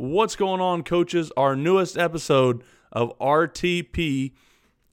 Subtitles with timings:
[0.00, 1.30] What's going on, coaches?
[1.36, 4.32] Our newest episode of RTP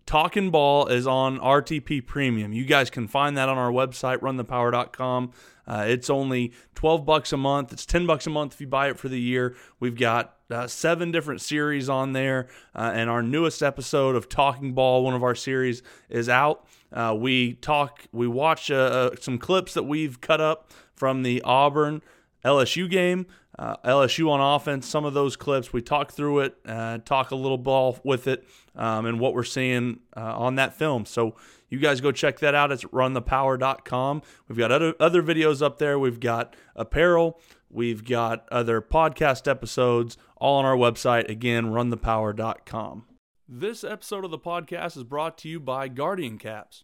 [0.06, 2.52] Talking Ball is on RTP Premium.
[2.52, 5.32] You guys can find that on our website, runthepower.com.
[5.66, 7.72] Uh, it's only 12 bucks a month.
[7.72, 9.56] It's 10 bucks a month if you buy it for the year.
[9.80, 14.74] We've got uh, seven different series on there, uh, and our newest episode of Talking
[14.74, 16.68] Ball, one of our series, is out.
[16.92, 21.42] Uh, we talk, we watch uh, uh, some clips that we've cut up from the
[21.44, 22.02] Auburn
[22.44, 23.26] LSU game
[23.60, 25.74] uh, LSU on offense, some of those clips.
[25.74, 29.44] We talk through it, uh, talk a little ball with it, um, and what we're
[29.44, 31.06] seeing uh, on that film.
[31.06, 31.36] So
[31.70, 32.72] you guys go check that out.
[32.72, 34.22] It's runthepower.com.
[34.48, 35.98] We've got other, other videos up there.
[35.98, 37.40] We've got apparel.
[37.70, 41.30] We've got other podcast episodes all on our website.
[41.30, 43.06] Again, runthepower.com.
[43.50, 46.84] This episode of the podcast is brought to you by Guardian Caps.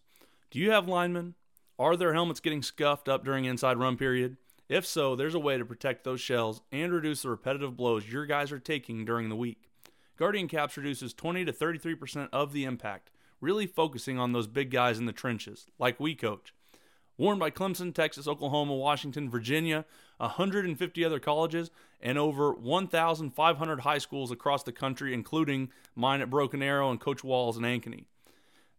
[0.50, 1.34] Do you have linemen?
[1.78, 4.36] Are their helmets getting scuffed up during inside run period?
[4.68, 8.24] If so, there's a way to protect those shells and reduce the repetitive blows your
[8.24, 9.70] guys are taking during the week.
[10.16, 14.98] Guardian Caps reduces 20 to 33% of the impact, really focusing on those big guys
[14.98, 16.54] in the trenches, like we coach.
[17.16, 19.84] Worn by Clemson, Texas, Oklahoma, Washington, Virginia,
[20.18, 26.62] 150 other colleges, and over 1,500 high schools across the country, including mine at Broken
[26.62, 28.06] Arrow and Coach Walls in Ankeny.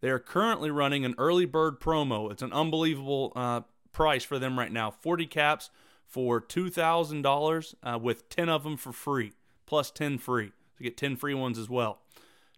[0.01, 2.29] They are currently running an early bird promo.
[2.31, 3.61] It's an unbelievable uh,
[3.95, 5.71] price for them right now 40 caps
[6.05, 9.31] for $2,000 uh, with 10 of them for free,
[9.65, 10.51] plus 10 free.
[10.77, 11.99] So get 10 free ones as well.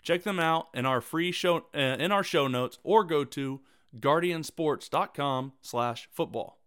[0.01, 3.61] Check them out in our free show uh, in our show notes or go to
[3.99, 6.57] guardiansports.com slash football.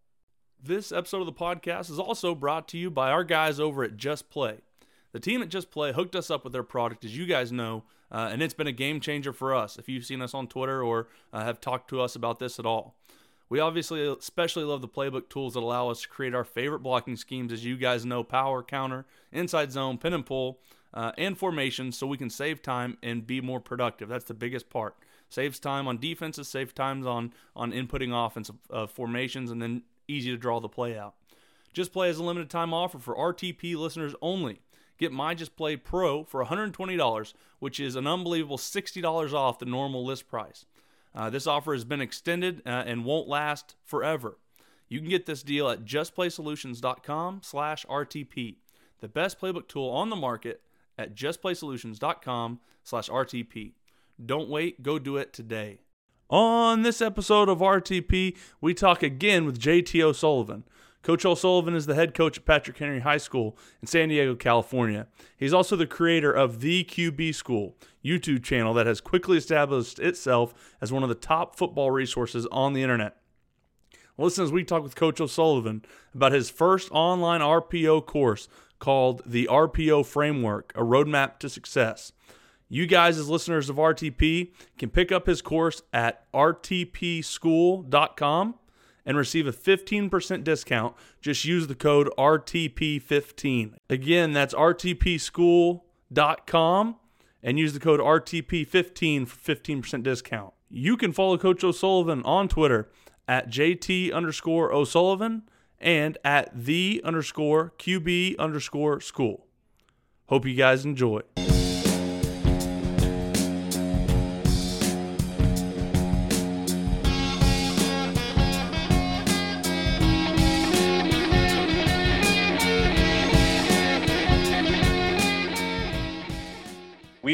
[0.63, 3.97] This episode of the podcast is also brought to you by our guys over at
[3.97, 4.59] Just Play.
[5.13, 7.85] The team at Just Play hooked us up with their product, as you guys know,
[8.13, 9.79] uh, and it's been a game changer for us.
[9.79, 12.67] If you've seen us on Twitter or uh, have talked to us about this at
[12.67, 12.95] all,
[13.51, 17.17] we obviously especially love the playbook tools that allow us to create our favorite blocking
[17.17, 20.61] schemes, as you guys know power, counter, inside zone, pin and pull,
[20.95, 24.09] uh, and formation, so we can save time and be more productive.
[24.09, 24.97] That's the biggest part.
[25.29, 30.31] Saves time on defenses, saves times on, on inputting offensive uh, formations, and then easy
[30.31, 31.15] to draw the play out.
[31.73, 34.61] Just Play is a limited time offer for RTP listeners only.
[34.99, 40.05] Get My Just Play Pro for $120, which is an unbelievable $60 off the normal
[40.05, 40.67] list price.
[41.15, 44.39] Uh, this offer has been extended uh, and won't last forever.
[44.89, 48.57] You can get this deal at justplaysolutions.com slash RTP,
[49.01, 50.63] the best playbook tool on the market
[50.99, 53.73] at justplaysolutions.com slash RTP.
[54.25, 55.81] Don't wait, go do it today.
[56.29, 60.65] On this episode of RTP, we talk again with JT O'Sullivan.
[61.03, 65.07] Coach O'Sullivan is the head coach at Patrick Henry High School in San Diego, California.
[65.37, 67.75] He's also the creator of The QB School,
[68.05, 72.75] YouTube channel that has quickly established itself as one of the top football resources on
[72.75, 73.17] the internet.
[74.19, 75.83] Listen as we talk with Coach O'Sullivan
[76.15, 78.47] about his first online RPO course
[78.79, 82.13] called The RPO Framework, a roadmap to success.
[82.69, 88.57] You guys, as listeners of RTP, can pick up his course at rtpschool.com
[89.11, 90.95] and receive a 15% discount.
[91.21, 93.75] Just use the code RTP15.
[93.91, 96.97] Again, that's rtpschool.com
[97.43, 100.55] and use the code RTP15 for 15% discount.
[100.69, 102.89] You can follow Coach O'Sullivan on Twitter
[103.27, 105.43] at JT underscore O'Sullivan
[105.81, 109.49] and at the underscore QB underscore school.
[110.27, 111.23] Hope you guys enjoy.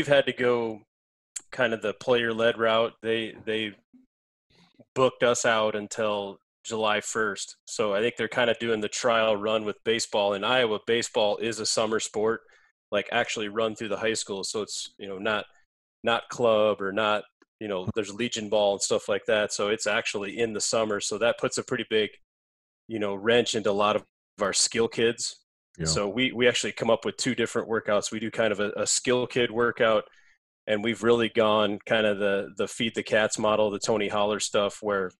[0.06, 0.82] We've had to go
[1.50, 2.92] kind of the player led route.
[3.02, 3.72] They they
[4.94, 7.54] booked us out until July 1st.
[7.66, 10.34] So I think they're kind of doing the trial run with baseball.
[10.34, 12.40] In Iowa, baseball is a summer sport,
[12.90, 14.42] like actually run through the high school.
[14.42, 15.44] So it's, you know, not
[16.04, 17.24] not club or not,
[17.60, 19.52] you know, there's legion ball and stuff like that.
[19.52, 21.00] So it's actually in the summer.
[21.00, 22.10] So that puts a pretty big,
[22.88, 24.04] you know, wrench into a lot of
[24.40, 25.45] our skill kids
[25.84, 28.10] So we we actually come up with two different workouts.
[28.10, 30.04] We do kind of a, a, skill kid workout,
[30.66, 34.40] and we've really gone kind of the the feed the cats model, the Tony Holler
[34.40, 35.10] stuff, where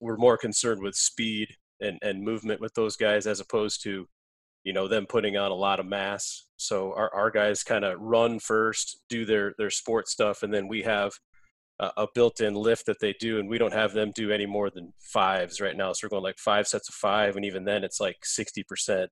[0.00, 4.08] we're more concerned with speed and and movement with those guys as opposed to,
[4.64, 6.46] you know, them putting on a lot of mass.
[6.56, 10.66] So our our guys kind of run first, do their their sport stuff, and then
[10.66, 11.12] we have
[11.78, 14.70] a, a built-in lift that they do, and we don't have them do any more
[14.70, 15.92] than fives right now.
[15.92, 19.10] So we're going like five sets of five, and even then it's like sixty percent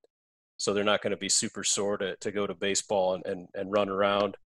[0.57, 3.47] so they're not going to be super sore to, to go to baseball and, and,
[3.53, 4.37] and run around.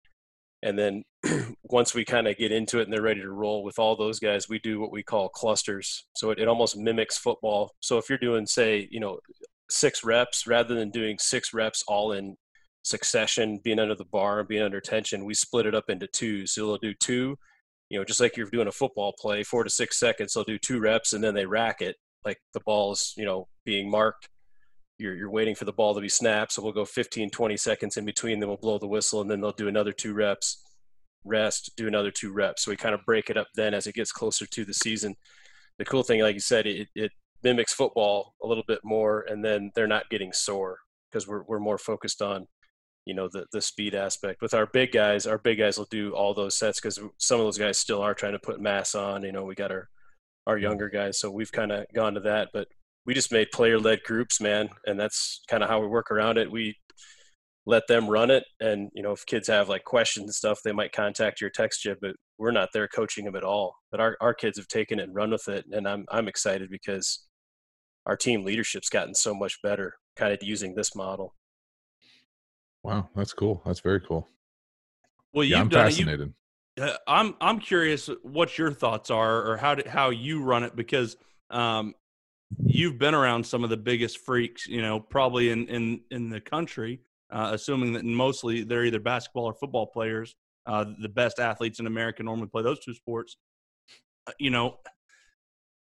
[0.63, 1.03] And then
[1.63, 4.19] once we kind of get into it and they're ready to roll with all those
[4.19, 6.05] guys, we do what we call clusters.
[6.15, 7.75] So it, it almost mimics football.
[7.79, 9.19] So if you're doing, say, you know,
[9.69, 12.35] six reps rather than doing six reps all in
[12.83, 16.47] succession, being under the bar, and being under tension, we split it up into two.
[16.47, 17.37] So they'll do two,
[17.89, 20.57] you know, just like you're doing a football play, four to six seconds, they'll do
[20.57, 24.29] two reps and then they rack it like the ball is, you know, being marked.
[24.97, 26.53] You're, you're waiting for the ball to be snapped.
[26.53, 29.41] So we'll go 15, 20 seconds in between, then we'll blow the whistle and then
[29.41, 30.63] they'll do another two reps,
[31.23, 32.63] rest, do another two reps.
[32.63, 35.15] So we kind of break it up then as it gets closer to the season.
[35.77, 37.11] The cool thing, like you said, it, it
[37.43, 40.79] mimics football a little bit more and then they're not getting sore
[41.11, 42.47] because we're, we're more focused on
[43.05, 46.11] you know the the speed aspect with our big guys our big guys will do
[46.13, 49.23] all those sets because some of those guys still are trying to put mass on
[49.23, 49.87] you know we got our
[50.45, 52.67] our younger guys so we've kind of gone to that but
[53.07, 56.37] we just made player led groups man and that's kind of how we work around
[56.37, 56.75] it we
[57.65, 60.71] let them run it and you know if kids have like questions and stuff they
[60.71, 64.15] might contact your text you but we're not there coaching them at all but our,
[64.21, 67.25] our kids have taken it and run with it and i'm i'm excited because
[68.05, 71.33] our team leadership's gotten so much better kind of using this model
[72.87, 73.61] Wow, that's cool.
[73.65, 74.29] That's very cool.
[75.33, 76.33] Well, yeah, I'm done fascinated.
[76.77, 76.81] It.
[76.81, 80.63] You, uh, I'm I'm curious what your thoughts are, or how do, how you run
[80.63, 81.17] it, because
[81.49, 81.93] um,
[82.63, 86.41] you've been around some of the biggest freaks, you know, probably in in in the
[86.41, 87.01] country.
[87.29, 90.35] Uh, assuming that mostly they're either basketball or football players.
[90.65, 93.35] Uh, the best athletes in America normally play those two sports.
[94.27, 94.77] Uh, you know,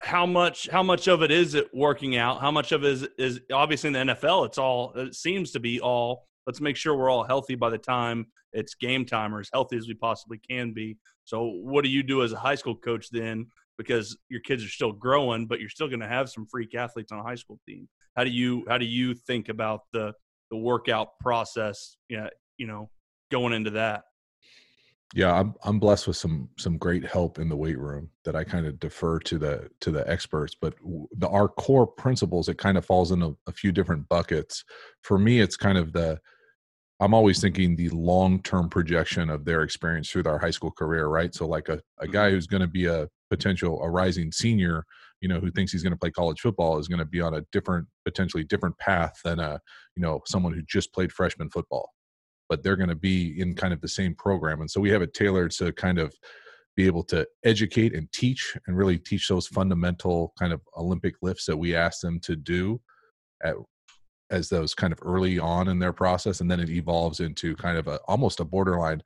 [0.00, 2.40] how much how much of it is it working out?
[2.40, 4.46] How much of it is is obviously in the NFL?
[4.46, 7.78] It's all it seems to be all let's make sure we're all healthy by the
[7.78, 10.96] time it's game time or as healthy as we possibly can be.
[11.24, 13.46] So, what do you do as a high school coach then?
[13.78, 17.12] Because your kids are still growing, but you're still going to have some freak athletes
[17.12, 17.88] on a high school team.
[18.16, 20.12] How do you how do you think about the
[20.50, 21.96] the workout process?
[22.08, 22.90] Yeah, you know,
[23.30, 24.04] going into that.
[25.14, 28.42] Yeah, I'm I'm blessed with some some great help in the weight room that I
[28.42, 30.56] kind of defer to the to the experts.
[30.60, 30.74] But
[31.12, 34.64] the, our core principles, it kind of falls in a, a few different buckets.
[35.02, 36.20] For me, it's kind of the
[36.98, 41.08] I'm always thinking the long term projection of their experience through their high school career,
[41.08, 41.34] right?
[41.34, 42.34] So, like a, a guy mm-hmm.
[42.34, 44.84] who's going to be a potential a rising senior,
[45.20, 47.34] you know, who thinks he's going to play college football is going to be on
[47.34, 49.60] a different, potentially different path than a,
[49.96, 51.90] you know, someone who just played freshman football.
[52.48, 55.02] But they're going to be in kind of the same program, and so we have
[55.02, 56.14] it tailored to kind of
[56.76, 61.46] be able to educate and teach and really teach those fundamental kind of Olympic lifts
[61.46, 62.80] that we ask them to do
[63.42, 63.56] at
[64.30, 67.78] as those kind of early on in their process and then it evolves into kind
[67.78, 69.02] of a almost a borderline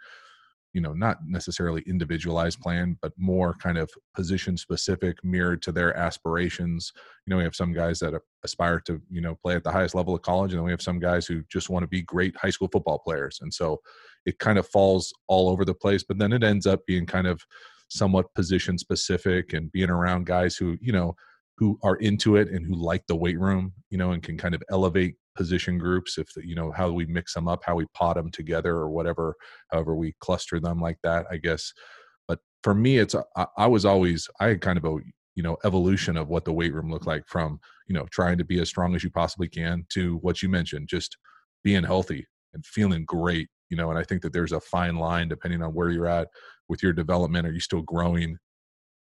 [0.73, 5.97] you know not necessarily individualized plan but more kind of position specific mirrored to their
[5.97, 6.93] aspirations.
[7.27, 9.95] You know we have some guys that aspire to you know play at the highest
[9.95, 12.37] level of college and then we have some guys who just want to be great
[12.37, 13.81] high school football players and so
[14.27, 17.27] it kind of falls all over the place but then it ends up being kind
[17.27, 17.45] of
[17.89, 21.15] somewhat position specific and being around guys who you know
[21.61, 24.55] who are into it and who like the weight room, you know, and can kind
[24.55, 28.17] of elevate position groups if you know how we mix them up, how we pot
[28.17, 29.37] them together, or whatever,
[29.71, 31.73] however we cluster them like that, I guess.
[32.27, 34.97] But for me, it's uh, I, I was always I had kind of a
[35.37, 38.45] you know evolution of what the weight room looked like from you know trying to
[38.45, 41.19] be as strong as you possibly can to what you mentioned, just
[41.63, 45.29] being healthy and feeling great you know and i think that there's a fine line
[45.29, 46.27] depending on where you're at
[46.69, 48.37] with your development are you still growing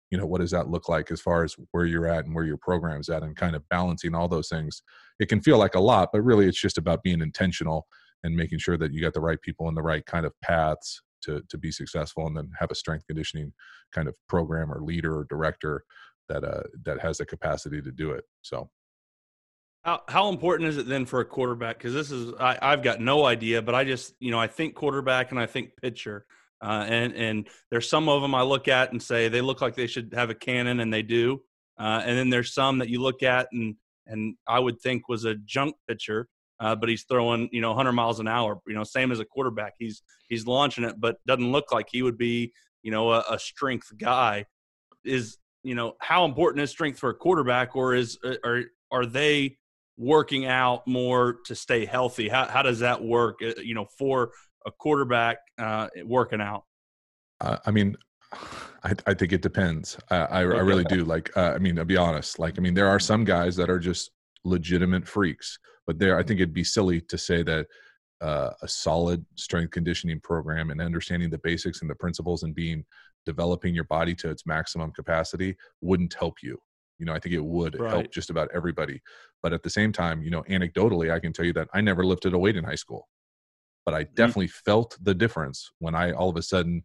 [0.10, 2.46] you know what does that look like as far as where you're at and where
[2.46, 4.82] your program's at and kind of balancing all those things.
[5.20, 7.88] It can feel like a lot but really it's just about being intentional
[8.24, 11.02] and making sure that you got the right people in the right kind of paths
[11.24, 13.52] to to be successful and then have a strength conditioning
[13.94, 15.84] kind of program or leader or director
[16.30, 18.70] that uh that has the capacity to do it so.
[19.84, 21.78] How, how important is it then for a quarterback?
[21.78, 24.76] Because this is I, i've got no idea but i just you know i think
[24.76, 26.26] quarterback and i think pitcher
[26.62, 29.76] uh, and and there's some of them I look at and say they look like
[29.76, 31.42] they should have a cannon, and they do.
[31.80, 33.76] Uh, and then there's some that you look at and
[34.08, 36.28] and I would think was a junk pitcher,
[36.60, 38.60] uh, but he's throwing you know 100 miles an hour.
[38.68, 39.74] You know, same as a quarterback.
[39.78, 43.40] He's he's launching it, but doesn't look like he would be you know a, a
[43.40, 44.46] strength guy.
[45.04, 49.06] Is you know how important is strength for a quarterback, or is uh, are are
[49.06, 49.58] they
[49.98, 52.30] working out more to stay healthy?
[52.30, 53.40] How how does that work?
[53.44, 54.32] Uh, you know, for
[54.68, 56.66] a quarterback uh, working out?
[57.42, 57.96] Uh, I mean,
[58.84, 59.98] I, I, think it depends.
[60.12, 61.06] I, I, I really do.
[61.06, 63.70] Like, uh, I mean, to be honest, like, I mean, there are some guys that
[63.70, 64.12] are just
[64.44, 65.58] legitimate freaks,
[65.88, 67.68] but there, I think it'd be silly to say that
[68.22, 72.84] uh, a solid strength conditioning program and understanding the basics and the principles and being
[73.26, 76.58] developing your body to its maximum capacity wouldn't help you.
[76.98, 77.92] You know, I think it would right.
[77.92, 79.00] help just about everybody.
[79.44, 82.04] But at the same time, you know, anecdotally, I can tell you that I never
[82.04, 83.08] lifted a weight in high school
[83.88, 84.16] but I mm-hmm.
[84.16, 84.70] definitely mm-hmm.
[84.70, 86.84] felt the difference when I all of a sudden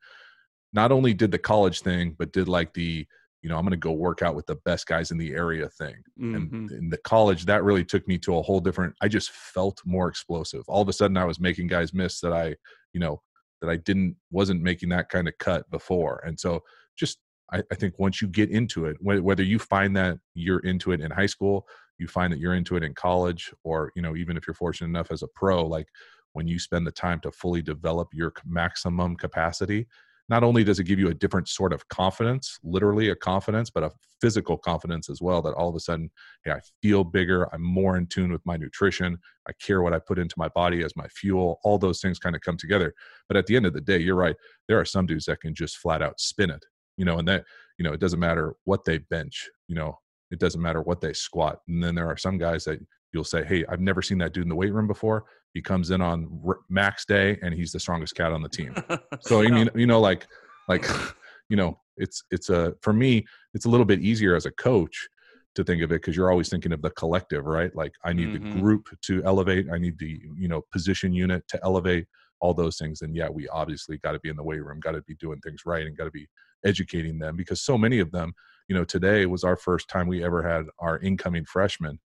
[0.73, 3.05] not only did the college thing, but did like the
[3.43, 5.69] you know i'm going to go work out with the best guys in the area
[5.69, 6.37] thing Mhm.
[6.37, 9.83] and in the college that really took me to a whole different i just felt
[9.85, 12.55] more explosive all of a sudden i was making guys miss that i
[12.93, 13.21] you know
[13.61, 16.63] that i didn't wasn't making that kind of cut before and so
[16.97, 17.19] just
[17.53, 20.93] i, I think once you get into it wh- whether you find that you're into
[20.93, 21.67] it in high school
[21.99, 24.89] you find that you're into it in college or you know even if you're fortunate
[24.89, 25.89] enough as a pro like
[26.33, 29.87] when you spend the time to fully develop your maximum capacity
[30.29, 33.83] not only does it give you a different sort of confidence literally a confidence but
[33.83, 36.11] a physical confidence as well that all of a sudden
[36.45, 39.99] hey i feel bigger i'm more in tune with my nutrition i care what i
[39.99, 42.95] put into my body as my fuel all those things kind of come together.
[43.29, 44.37] But at the end of the day you're right
[44.69, 46.65] there are some dudes that can just flat out spin it
[46.97, 47.45] you know and that
[47.79, 49.99] you know it doesn't matter what they bench you know
[50.31, 51.59] it doesn't matter what they squat.
[51.69, 52.79] And then there are some guys that
[53.13, 55.25] you'll say hey i've never seen that dude in the weight room before
[55.55, 58.75] he comes in on r- max day and he's the strongest cat on the team
[59.21, 60.27] so I mean, you know, like,
[60.69, 60.87] like,
[61.49, 65.09] you know, it's it's a for me, it's a little bit easier as a coach
[65.55, 67.75] to think of it because you're always thinking of the collective, right?
[67.77, 68.33] Like, I need Mhm.
[68.33, 72.07] the group to elevate, I need the you know position unit to elevate,
[72.41, 73.03] all those things.
[73.03, 75.41] And yeah, we obviously got to be in the weight room, got to be doing
[75.41, 76.27] things right, and got to be
[76.65, 78.33] educating them because so many of them,
[78.69, 81.99] you know, today was our first time we ever had our incoming freshmen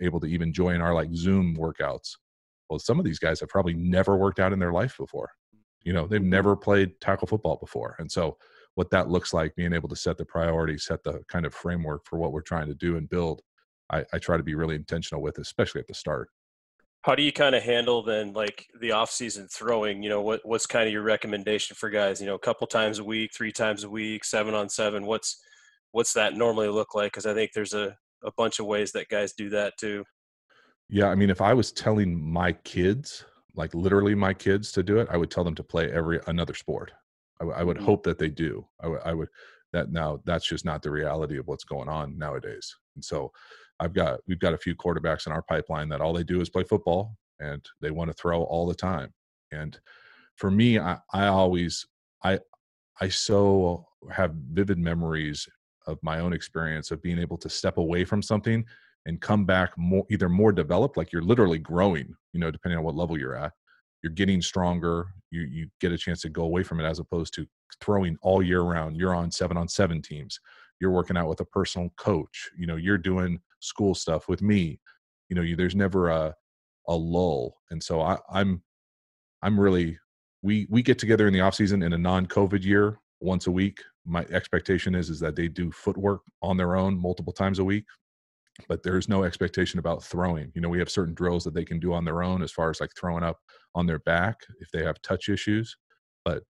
[0.00, 2.16] able to even join our like Zoom workouts.
[2.72, 5.30] Well, some of these guys have probably never worked out in their life before
[5.84, 6.30] you know they've mm-hmm.
[6.30, 8.36] never played tackle football before and so
[8.74, 12.04] what that looks like being able to set the priority set the kind of framework
[12.04, 13.42] for what we're trying to do and build
[13.90, 16.28] i, I try to be really intentional with especially at the start
[17.02, 20.04] How do you kind of handle then like the off season throwing?
[20.04, 22.20] You know, what what's kind of your recommendation for guys?
[22.20, 25.04] You know, a couple times a week, three times a week, seven on seven.
[25.04, 25.42] What's
[25.90, 27.10] what's that normally look like?
[27.10, 30.04] Because I think there's a a bunch of ways that guys do that too.
[30.92, 33.24] Yeah i mean if i was telling my kids
[33.56, 36.54] like literally my kids to do it i would tell them to play every another
[36.54, 36.92] sport.
[37.40, 37.84] I, w- I would Mhm.
[37.84, 38.52] hope that they do.
[38.80, 39.28] I would- I would
[39.72, 42.66] that now that's just not the reality of what's going on nowadays.
[42.94, 43.32] And so
[43.80, 46.50] i've got we've got a few quarterbacks in our pipeline that all they do is
[46.50, 49.10] play football and they want to throw all the time.
[49.50, 49.72] And
[50.36, 51.86] for me i, I always
[52.22, 52.38] i
[53.00, 55.48] i so have vivid memories
[55.86, 58.64] of my own experience of being able to step away from something
[59.06, 62.84] and come back more either more developed like you're literally growing you know depending on
[62.84, 63.52] what level you're at.
[64.02, 67.34] You're getting stronger you you get a chance to go away from it as opposed
[67.34, 67.46] to
[67.80, 70.40] throwing all year round you're on 7 on 7 teams
[70.80, 74.80] you're working out with a personal coach you know you're doing school stuff with me
[75.28, 76.34] you know you, there's never a
[76.88, 78.60] a lull and so I, i'm
[79.42, 79.98] i'm really
[80.42, 83.80] we we get together in the off season in a non-covid year once a week.
[84.04, 87.84] My expectation is is that they do footwork on their own multiple times a week
[88.68, 90.52] but there's no expectation about throwing.
[90.54, 92.70] You know we have certain drills that they can do on their own as far
[92.70, 93.38] as like throwing up
[93.74, 95.76] on their back if they have touch issues
[96.24, 96.42] but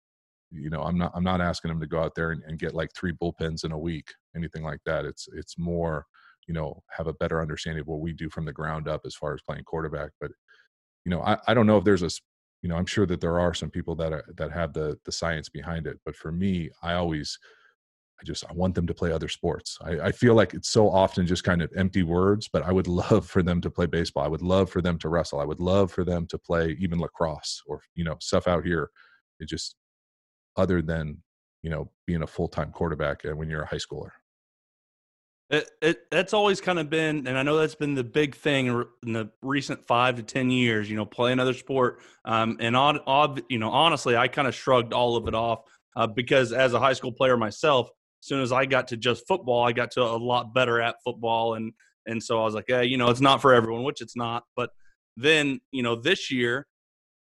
[0.51, 2.75] you know i'm not i'm not asking them to go out there and, and get
[2.75, 5.05] like three bullpens in a week anything like that.
[5.05, 6.07] It's it's more
[6.47, 9.15] you know have a better understanding of what we do from the ground up as
[9.15, 10.31] far as playing quarterback but
[11.05, 12.11] you know i, I don't know if there's a
[12.63, 15.13] you know i'm sure that there are some people that are that have the the
[15.13, 17.39] science behind it but for me i always
[18.23, 19.79] I just I want them to play other sports.
[19.83, 22.87] I, I feel like it's so often just kind of empty words, but I would
[23.03, 24.25] love for them to play baseball.
[24.25, 25.41] I would love for them to wrestle.
[25.41, 28.91] I would love for them to play even lacrosse or you know stuff out here.
[29.41, 29.77] It just
[30.57, 31.19] other than
[31.63, 34.11] you know being a full time quarterback and when you're a high schooler.
[35.51, 38.85] It, it that's always kind of been, and I know that's been the big thing
[39.05, 40.89] in the recent five to ten years.
[40.89, 42.01] You know, play another sport.
[42.25, 45.65] Um, and odd, odd, you know, honestly, I kind of shrugged all of it off
[45.97, 47.91] uh, because as a high school player myself,
[48.23, 51.55] soon as I got to just football, I got to a lot better at football,
[51.55, 51.73] and
[52.07, 54.45] and so I was like, yeah, you know, it's not for everyone, which it's not.
[54.57, 54.71] But
[55.17, 56.67] then, you know, this year,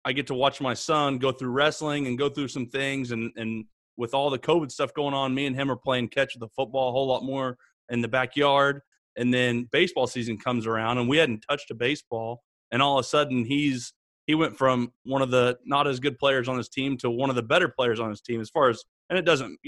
[0.04, 3.32] I get to watch my son go through wrestling and go through some things, and
[3.36, 3.64] and
[3.96, 6.54] with all the COVID stuff going on, me and him are playing catch with the
[6.54, 7.56] football a whole lot more
[7.88, 8.80] in the backyard.
[9.16, 13.04] And then baseball season comes around, and we hadn't touched a baseball, and all of
[13.04, 13.92] a sudden he's
[14.26, 17.30] he went from one of the not as good players on his team to one
[17.30, 19.58] of the better players on his team as far as and it doesn't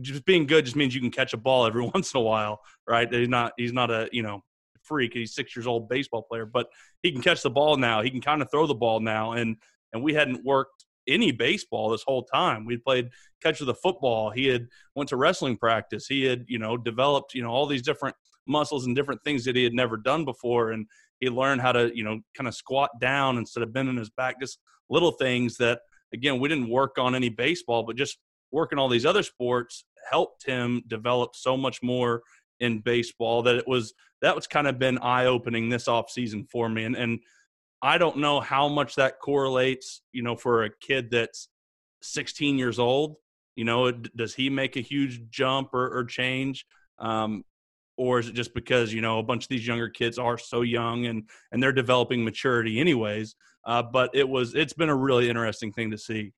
[0.00, 2.60] just being good just means you can catch a ball every once in a while
[2.88, 3.12] right?
[3.12, 4.42] He's not he's not a you know
[4.82, 5.14] freak.
[5.14, 6.68] He's six years old baseball player but
[7.02, 8.02] he can catch the ball now.
[8.02, 9.56] He can kind of throw the ball now and
[9.92, 12.64] and we hadn't worked any baseball this whole time.
[12.64, 13.10] We played
[13.42, 14.30] catch with the football.
[14.30, 16.06] He had went to wrestling practice.
[16.06, 19.56] He had you know developed you know all these different muscles and different things that
[19.56, 20.86] he had never done before and
[21.18, 24.40] he learned how to you know kind of squat down instead of bending his back.
[24.40, 25.80] Just little things that
[26.12, 28.18] again we didn't work on any baseball but just
[28.56, 32.22] working all these other sports helped him develop so much more
[32.58, 36.46] in baseball that it was that was kind of been eye opening this off season
[36.50, 36.84] for me.
[36.84, 37.20] And and
[37.82, 41.48] I don't know how much that correlates you know for a kid that's
[42.00, 43.16] 16 years old
[43.56, 46.64] You know, does he make a huge jump or, or change?
[46.98, 47.44] Um,
[47.98, 50.62] or is it just because you know a bunch of these younger kids are so
[50.62, 53.36] young and and they're developing maturity anyways?
[53.66, 56.32] Uh, but it was it's been a really interesting thing to see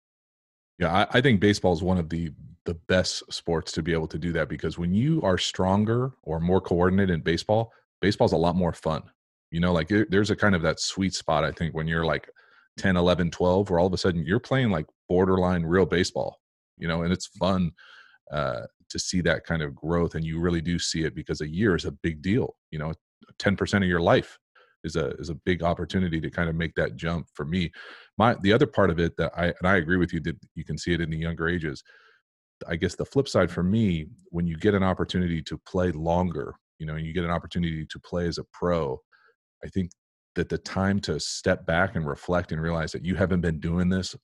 [0.78, 2.30] yeah I, I think baseball is one of the
[2.64, 6.38] the best sports to be able to do that because when you are stronger or
[6.38, 9.02] more coordinated in baseball baseball's a lot more fun.
[9.50, 12.28] You know like there's a kind of that sweet spot i think when you're like
[12.76, 16.38] 10 11 12 where all of a sudden you're playing like borderline real baseball
[16.76, 17.72] you know and it's fun
[18.30, 21.48] uh, to see that kind of growth and you really do see it because a
[21.48, 22.92] year is a big deal you know
[23.38, 24.38] 10% of your life
[24.84, 27.70] is a is a big opportunity to kind of make that jump for me
[28.18, 30.64] my the other part of it that i and i agree with you that you
[30.64, 31.82] can see it in the younger ages.
[32.66, 36.54] I guess the flip side for me when you get an opportunity to play longer
[36.78, 39.00] you know and you get an opportunity to play as a pro
[39.64, 39.92] i think
[40.34, 43.88] that the time to step back and reflect and realize that you haven't been doing
[43.88, 44.16] this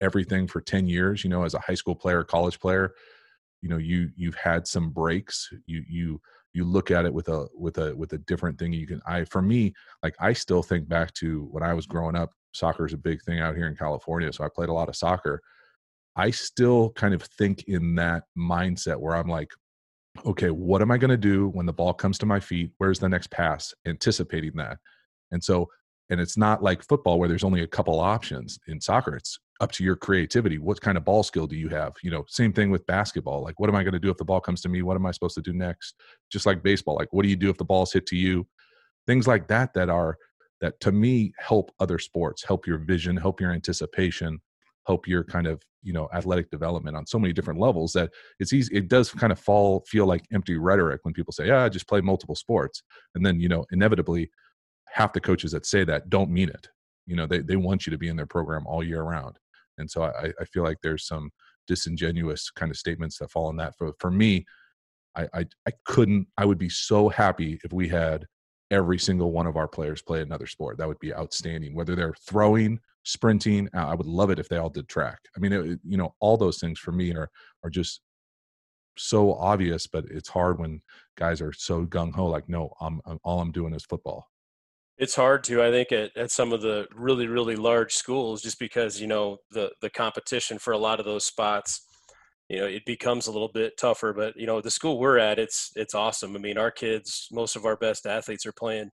[0.00, 2.92] everything for 10 years you know as a high school player college player
[3.62, 5.48] you know you you've had some breaks.
[5.66, 6.20] You you
[6.52, 8.72] you look at it with a with a with a different thing.
[8.72, 12.16] You can i for me like i still think back to when i was growing
[12.16, 14.88] up soccer is a big thing out here in california so i played a lot
[14.88, 15.40] of soccer
[16.16, 19.50] i still kind of think in that mindset where i'm like
[20.26, 22.98] okay what am i going to do when the ball comes to my feet where's
[22.98, 24.78] the next pass anticipating that
[25.30, 25.68] and so
[26.10, 29.70] and it's not like football where there's only a couple options in soccer it's up
[29.70, 30.58] to your creativity.
[30.58, 31.94] What kind of ball skill do you have?
[32.02, 33.42] You know, same thing with basketball.
[33.42, 34.82] Like, what am I going to do if the ball comes to me?
[34.82, 35.94] What am I supposed to do next?
[36.30, 36.96] Just like baseball.
[36.96, 38.46] Like, what do you do if the ball's hit to you?
[39.06, 40.18] Things like that that are
[40.62, 44.40] that to me help other sports, help your vision, help your anticipation,
[44.86, 48.54] help your kind of you know athletic development on so many different levels that it's
[48.54, 48.74] easy.
[48.74, 51.86] It does kind of fall feel like empty rhetoric when people say, "Yeah, I just
[51.86, 52.82] play multiple sports,"
[53.14, 54.30] and then you know inevitably
[54.88, 56.68] half the coaches that say that don't mean it
[57.06, 59.38] you know they, they want you to be in their program all year round
[59.78, 61.30] and so I, I feel like there's some
[61.66, 63.74] disingenuous kind of statements that fall in that.
[63.76, 64.44] For for me,
[65.16, 66.26] I, I I couldn't.
[66.38, 68.26] I would be so happy if we had
[68.72, 70.78] every single one of our players play another sport.
[70.78, 71.74] That would be outstanding.
[71.74, 75.18] Whether they're throwing, sprinting, I would love it if they all did track.
[75.36, 77.30] I mean, it, you know, all those things for me are
[77.62, 78.00] are just
[78.96, 80.80] so obvious, but it's hard when
[81.16, 82.26] guys are so gung ho.
[82.26, 84.26] Like, no, I'm, I'm all I'm doing is football
[84.98, 88.58] it's hard to i think at, at some of the really really large schools just
[88.58, 91.86] because you know the the competition for a lot of those spots
[92.52, 95.38] you know it becomes a little bit tougher but you know the school we're at
[95.38, 98.90] it's it's awesome i mean our kids most of our best athletes are playing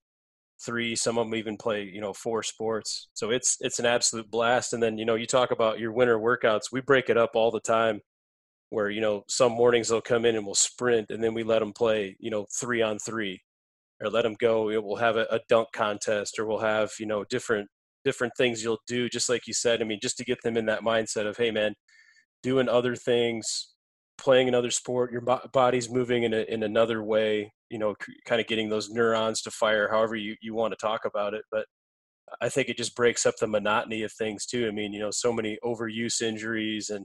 [0.66, 4.30] three some of them even play you know four sports so it's it's an absolute
[4.32, 7.32] blast and then you know you talk about your winter workouts we break it up
[7.36, 8.00] all the time
[8.70, 11.60] where you know some mornings they'll come in and we'll sprint and then we let
[11.60, 13.42] them play you know three on three
[14.02, 14.66] or let them go.
[14.82, 17.70] We'll have a, a dunk contest, or we'll have you know different
[18.06, 19.10] different things you'll do.
[19.10, 21.52] Just like you said, I mean, just to get them in that mindset of, hey,
[21.52, 21.74] man,
[22.44, 23.74] doing other things,
[24.18, 27.54] playing another sport, your body's moving in a, in another way.
[27.70, 31.06] You know, kind of getting those neurons to fire, however you you want to talk
[31.06, 31.66] about it, but.
[32.42, 34.68] I think it just breaks up the monotony of things too.
[34.68, 37.04] I mean, you know, so many overuse injuries and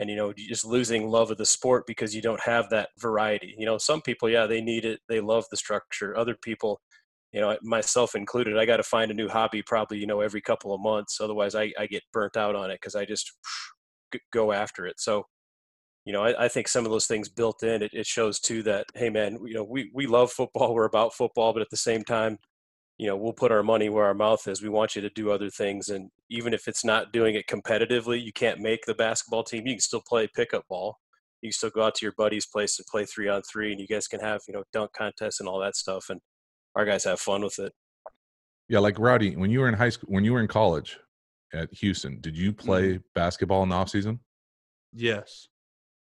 [0.00, 3.54] and you know just losing love of the sport because you don't have that variety
[3.58, 6.80] you know some people yeah they need it they love the structure other people
[7.32, 10.40] you know myself included i got to find a new hobby probably you know every
[10.40, 13.32] couple of months otherwise i, I get burnt out on it because i just
[14.32, 15.00] go after it.
[15.00, 15.26] So
[16.04, 18.62] you know I, I, think some of those things built in it, it shows too
[18.64, 21.76] that hey man you know we, we love football we're about football but at the
[21.76, 22.38] same time
[22.98, 25.30] you know we'll put our money where our mouth is we want you to do
[25.30, 29.42] other things and even if it's not doing it competitively you can't make the basketball
[29.42, 30.98] team you can still play pickup ball.
[31.42, 33.80] You can still go out to your buddy's place and play three on three and
[33.80, 36.20] you guys can have you know dunk contests and all that stuff and
[36.76, 37.72] our guys have fun with it.
[38.68, 40.98] Yeah like rowdy when you were in high school when you were in college
[41.52, 43.02] at houston did you play mm-hmm.
[43.14, 44.18] basketball in the off season
[44.92, 45.48] yes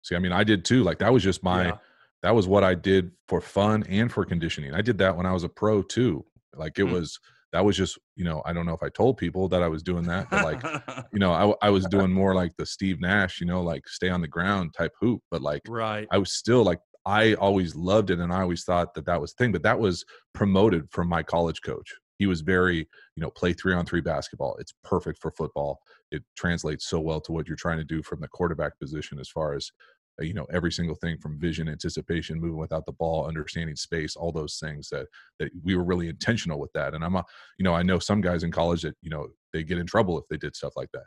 [0.01, 1.77] see i mean i did too like that was just my yeah.
[2.23, 5.33] that was what i did for fun and for conditioning i did that when i
[5.33, 6.91] was a pro too like it mm.
[6.91, 7.19] was
[7.53, 9.81] that was just you know I don't know if I told people that I was
[9.81, 13.39] doing that, but like you know I I was doing more like the Steve Nash,
[13.39, 16.63] you know, like stay on the ground type hoop, but like right I was still
[16.63, 19.79] like I always loved it and I always thought that that was thing, but that
[19.79, 21.93] was promoted from my college coach.
[22.19, 24.55] He was very, you know, play three on three basketball.
[24.59, 25.79] It's perfect for football.
[26.11, 29.29] It translates so well to what you're trying to do from the quarterback position as
[29.29, 29.71] far as
[30.19, 34.15] uh, you know every single thing from vision anticipation moving without the ball understanding space
[34.15, 35.05] all those things that
[35.39, 37.23] that we were really intentional with that and i'm a
[37.57, 40.17] you know i know some guys in college that you know they get in trouble
[40.17, 41.05] if they did stuff like that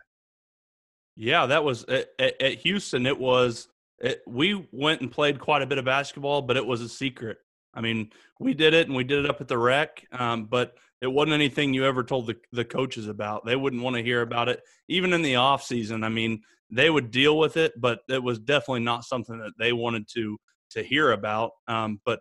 [1.17, 3.69] yeah that was at, at houston it was
[3.99, 7.39] it, we went and played quite a bit of basketball but it was a secret
[7.75, 10.75] i mean we did it and we did it up at the rec um, but
[11.01, 14.23] it wasn't anything you ever told the, the coaches about they wouldn't want to hear
[14.23, 18.01] about it even in the off season i mean they would deal with it, but
[18.09, 20.39] it was definitely not something that they wanted to
[20.71, 21.51] to hear about.
[21.67, 22.21] Um, but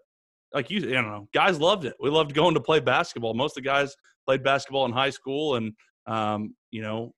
[0.54, 1.96] like you, I don't know, guys loved it.
[2.00, 3.36] We loved going to play basketball.
[3.36, 5.74] Most of the guys played basketball in high school, and
[6.08, 7.14] um, you know,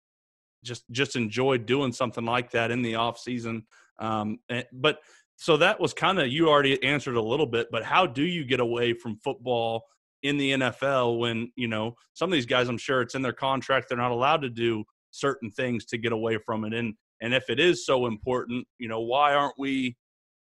[0.64, 3.66] just just enjoyed doing something like that in the off season.
[4.00, 5.00] Um, and, but
[5.38, 7.68] so that was kind of you already answered a little bit.
[7.72, 9.86] But how do you get away from football
[10.24, 12.70] in the NFL when you know some of these guys?
[12.70, 16.12] I'm sure it's in their contract; they're not allowed to do certain things to get
[16.12, 16.74] away from it.
[16.74, 19.98] And and if it is so important, you know, why aren't we?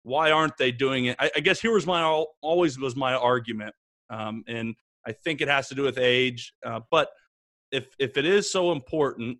[0.04, 1.16] Why aren't they doing it?
[1.18, 2.02] I, I guess here was my
[2.40, 3.74] always was my argument,
[4.10, 4.74] um, and
[5.06, 6.52] I think it has to do with age.
[6.64, 7.08] Uh, but
[7.72, 9.38] if if it is so important,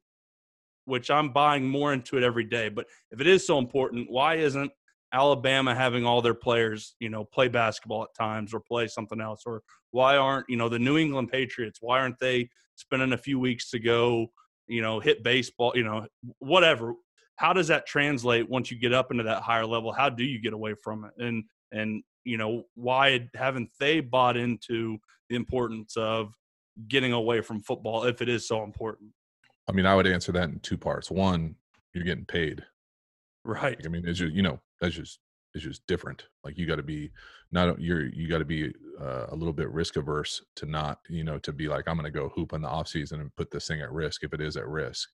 [0.84, 4.36] which I'm buying more into it every day, but if it is so important, why
[4.36, 4.72] isn't
[5.12, 9.42] Alabama having all their players, you know, play basketball at times or play something else?
[9.46, 13.38] Or why aren't, you know, the New England Patriots, why aren't they spending a few
[13.38, 14.28] weeks to go,
[14.66, 16.06] you know, hit baseball, you know,
[16.40, 16.94] whatever?
[17.36, 19.92] How does that translate once you get up into that higher level?
[19.92, 21.12] How do you get away from it?
[21.24, 24.98] And and you know, why haven't they bought into
[25.30, 26.34] the importance of
[26.88, 29.10] getting away from football if it is so important?
[29.68, 31.10] I mean, I would answer that in two parts.
[31.10, 31.54] One,
[31.94, 32.64] you're getting paid.
[33.44, 33.80] Right.
[33.84, 35.18] I mean, it's just, you know, that's just
[35.54, 36.24] it's just different.
[36.44, 37.10] Like you got to be
[37.52, 41.24] not you're you got to be uh, a little bit risk averse to not you
[41.24, 43.50] know to be like I'm going to go hoop in the off season and put
[43.50, 45.08] this thing at risk if it is at risk.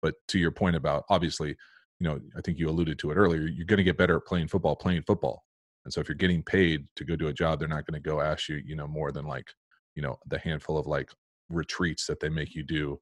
[0.00, 1.56] But to your point about obviously,
[2.00, 3.42] you know, I think you alluded to it earlier.
[3.42, 5.44] You're going to get better at playing football, playing football.
[5.84, 8.08] And so if you're getting paid to go do a job, they're not going to
[8.08, 9.48] go ask you, you know, more than like,
[9.94, 11.10] you know, the handful of like
[11.48, 13.00] retreats that they make you do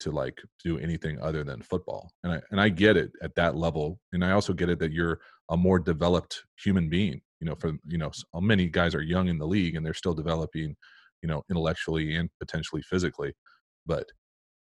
[0.00, 2.10] to like do anything other than football.
[2.24, 3.98] And I and I get it at that level.
[4.12, 7.20] And I also get it that you're a more developed human being.
[7.40, 9.94] You know, for you know, uh, many guys are young in the league and they're
[9.94, 10.74] still developing,
[11.22, 13.32] you know, intellectually and potentially physically.
[13.86, 14.06] But,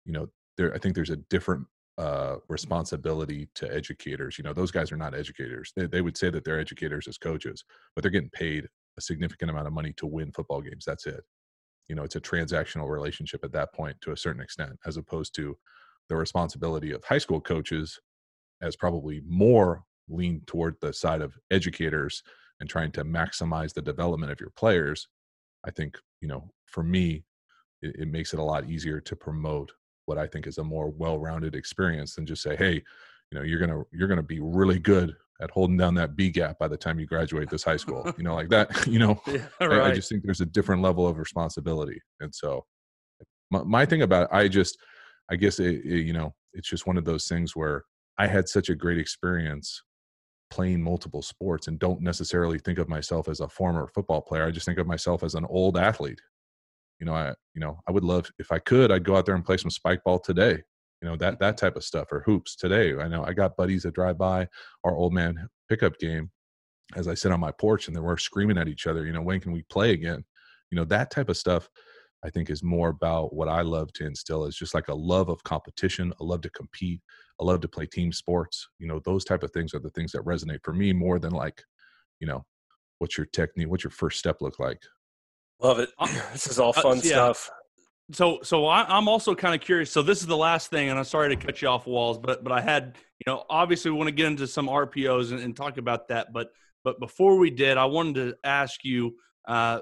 [0.05, 1.67] you know, there I think there's a different
[1.99, 4.39] uh responsibility to educators.
[4.39, 5.73] You know, those guys are not educators.
[5.77, 8.67] They they would say that they're educators as coaches, but they're getting paid
[8.99, 10.85] a significant amount of money to win football games.
[10.87, 11.23] That's it
[11.89, 15.35] you know it's a transactional relationship at that point to a certain extent as opposed
[15.35, 15.57] to
[16.09, 18.01] the responsibility of high school coaches
[18.63, 22.23] as probably more lean toward the side of educators
[22.61, 25.09] and trying to maximize the development of your players.
[25.67, 27.25] I think you know for me
[27.83, 29.73] it, it makes it a lot easier to promote
[30.07, 32.83] what i think is a more well-rounded experience than just say hey
[33.35, 36.59] you know you're gonna you're gonna be really good at holding down that B gap
[36.61, 38.13] by the time you graduate this high school.
[38.17, 38.87] you know, like that.
[38.95, 39.81] You know, yeah, right.
[39.81, 42.65] I, I, just think there's a different level of responsibility, and so
[43.51, 44.79] my, my thing about it, I just,
[45.31, 47.85] I guess it, it, you know, it's just one of those things where
[48.19, 49.83] I had such a great experience
[50.51, 54.45] playing multiple sports and don't necessarily think of myself as a former football player.
[54.45, 56.21] I just think of myself as an old athlete.
[57.01, 59.35] You know, I you know, I would love if I could, I'd go out there
[59.35, 60.63] and play some spike ball today
[61.03, 63.83] you know that that type of stuff or hoops today i know i got buddies
[63.83, 64.47] that drive by
[64.85, 66.31] our old man pickup game
[66.97, 69.23] as i sit on my porch and then we're screaming at each other you know
[69.23, 70.25] when can we play again?
[70.71, 71.69] You know that type of stuff
[72.25, 75.29] i think is more about what i love to instill is just like a love
[75.29, 77.01] of competition a love to compete
[77.41, 80.11] a love to play team sports you know those type of things are the things
[80.11, 81.63] that resonate for me more than like
[82.19, 82.45] you know
[82.99, 84.81] what's your technique what's your first step look like?
[85.63, 85.91] Love it.
[86.33, 87.13] This is all uh, fun uh, yeah.
[87.13, 87.51] stuff
[88.13, 89.91] so so I, am also kind of curious.
[89.91, 92.45] So this is the last thing, and I'm sorry to cut you off, Walls, but
[92.45, 95.57] but I had you know obviously we want to get into some RPOs and, and
[95.57, 96.49] talk about that, but
[96.85, 99.17] but before we did, I wanted to ask you
[99.49, 99.81] uh,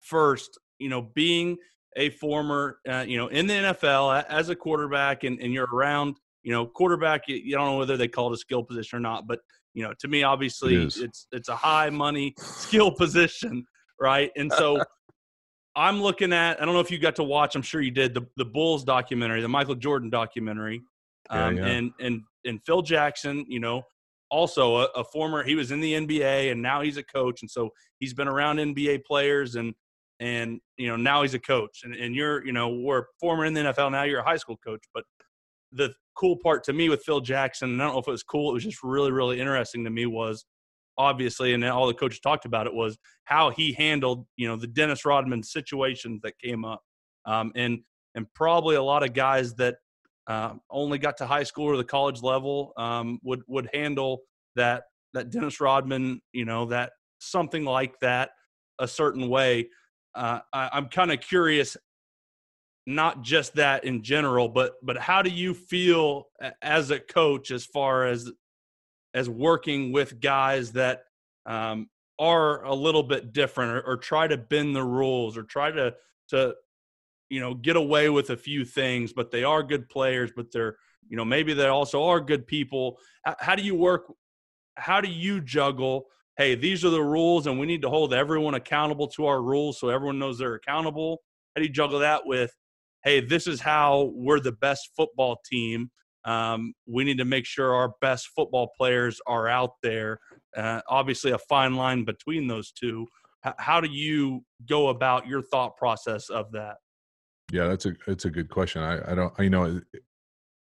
[0.00, 0.58] first.
[0.78, 1.58] You know, being
[1.96, 6.16] a former uh, you know in the NFL as a quarterback, and, and you're around
[6.42, 7.22] you know quarterback.
[7.28, 9.40] You, you don't know whether they call it a skill position or not, but
[9.72, 13.64] you know to me obviously it it's it's a high money skill position,
[13.98, 14.30] right?
[14.36, 14.82] And so.
[15.74, 16.60] I'm looking at.
[16.60, 17.54] I don't know if you got to watch.
[17.54, 20.82] I'm sure you did the the Bulls documentary, the Michael Jordan documentary,
[21.30, 21.72] um, yeah, yeah.
[21.72, 23.44] and and and Phil Jackson.
[23.48, 23.82] You know,
[24.30, 25.42] also a, a, former.
[25.42, 28.56] He was in the NBA and now he's a coach, and so he's been around
[28.56, 29.74] NBA players and
[30.20, 31.80] and you know now he's a coach.
[31.84, 34.02] And and you're you know we're former in the NFL now.
[34.02, 35.04] You're a high school coach, but
[35.72, 38.22] the cool part to me with Phil Jackson, and I don't know if it was
[38.22, 38.50] cool.
[38.50, 40.44] It was just really really interesting to me was
[40.98, 44.66] obviously, and all the coaches talked about it was how he handled, you know, the
[44.66, 46.82] Dennis Rodman situations that came up,
[47.26, 47.80] um, and
[48.14, 49.76] and probably a lot of guys that
[50.26, 54.22] uh, only got to high school or the college level um, would would handle
[54.56, 58.30] that that Dennis Rodman, you know, that something like that
[58.78, 59.68] a certain way.
[60.14, 61.76] Uh, I, I'm kind of curious,
[62.86, 66.26] not just that in general, but but how do you feel
[66.60, 68.30] as a coach as far as
[69.14, 71.04] as working with guys that
[71.46, 75.70] um, are a little bit different or, or, try to bend the rules or try
[75.70, 75.94] to
[76.28, 76.54] to
[77.30, 80.76] you know get away with a few things but they are good players but they're
[81.08, 82.98] you know maybe they also are good people.
[83.38, 84.12] How do you work
[84.76, 86.06] how do you juggle
[86.38, 89.78] hey these are the rules and we need to hold everyone accountable to our rules
[89.78, 91.22] so everyone knows they're accountable?
[91.54, 92.52] How do you juggle that with
[93.04, 95.90] hey this is how we're the best football team
[96.24, 100.18] um, we need to make sure our best football players are out there
[100.56, 103.06] uh, obviously a fine line between those two.
[103.46, 106.76] H- how do you go about your thought process of that?
[107.50, 108.82] Yeah that's a it's a good question.
[108.82, 109.80] I i don't you know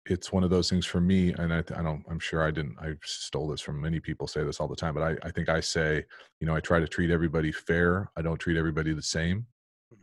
[0.05, 2.75] it's one of those things for me and I, I don't i'm sure i didn't
[2.77, 5.47] i stole this from many people say this all the time but I, I think
[5.47, 6.03] i say
[6.41, 8.11] you know i try to treat everybody fair.
[8.17, 9.45] I don't treat everybody the same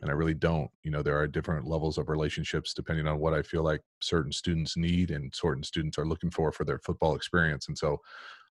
[0.01, 3.33] and i really don't you know there are different levels of relationships depending on what
[3.33, 7.15] i feel like certain students need and certain students are looking for for their football
[7.15, 7.99] experience and so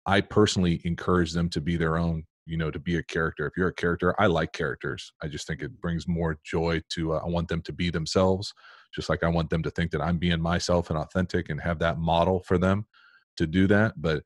[0.06, 3.46] i personally encourage them to be their own you know to be a character.
[3.48, 5.12] If you're a character i like characters.
[5.22, 8.54] I just think it brings more joy to uh, i want them to be themselves
[8.94, 11.80] just like i want them to think that i'm being myself and authentic and have
[11.80, 12.86] that model for them
[13.38, 14.24] to do that but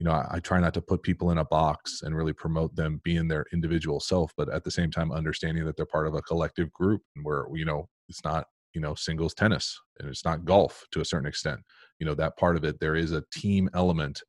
[0.00, 2.74] you know I, I try not to put people in a box and really promote
[2.74, 6.14] them being their individual self but at the same time understanding that they're part of
[6.14, 10.24] a collective group and where you know it's not you know singles tennis and it's
[10.24, 11.60] not golf to a certain extent.
[11.98, 14.22] You know that part of it there is a team element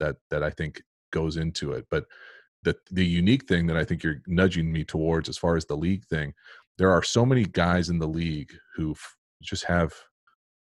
[0.00, 2.06] that that i think goes into it but
[2.62, 5.76] the the unique thing that I think you're nudging me towards as far as the
[5.76, 6.32] league thing,
[6.78, 8.94] there are so many guys in the league who
[9.42, 9.92] just have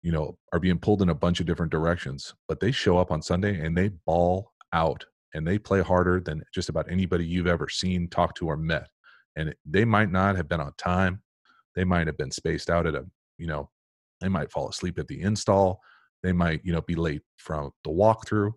[0.02, 3.12] you know are being pulled in a bunch of different directions, but they show up
[3.12, 7.48] on Sunday and they ball out and they play harder than just about anybody you've
[7.48, 8.88] ever seen, talked to, or met.
[9.38, 11.22] And they might not have been on time.
[11.76, 13.06] They might have been spaced out at a,
[13.38, 13.70] you know,
[14.20, 15.80] they might fall asleep at the install.
[16.22, 18.52] They might, you know, be late from the walkthrough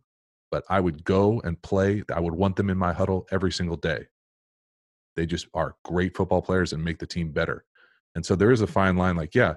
[0.54, 2.04] but I would go and play.
[2.14, 4.06] I would want them in my huddle every single day.
[5.16, 7.64] They just are great football players and make the team better.
[8.14, 9.54] And so there is a fine line like, yeah,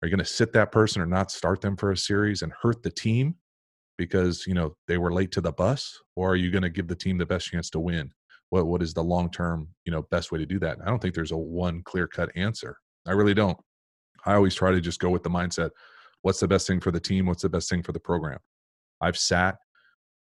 [0.00, 2.52] are you going to sit that person or not start them for a series and
[2.62, 3.34] hurt the team
[3.96, 5.98] because, you know, they were late to the bus?
[6.16, 8.12] Or are you going to give the team the best chance to win?
[8.50, 10.78] What what is the long term, you know, best way to do that?
[10.82, 12.78] I don't think there's a one clear cut answer.
[13.06, 13.58] I really don't.
[14.24, 15.70] I always try to just go with the mindset,
[16.22, 17.26] what's the best thing for the team?
[17.26, 18.38] What's the best thing for the program?
[19.00, 19.58] I've sat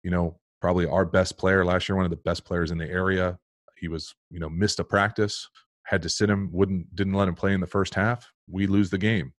[0.03, 2.89] you know, probably our best player last year, one of the best players in the
[2.89, 3.37] area.
[3.77, 5.47] He was, you know, missed a practice,
[5.83, 8.29] had to sit him, wouldn't didn't let him play in the first half.
[8.49, 9.33] We lose the game.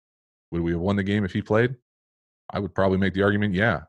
[0.50, 1.76] Would we have won the game if he played?
[2.52, 3.82] I would probably make the argument, yeah.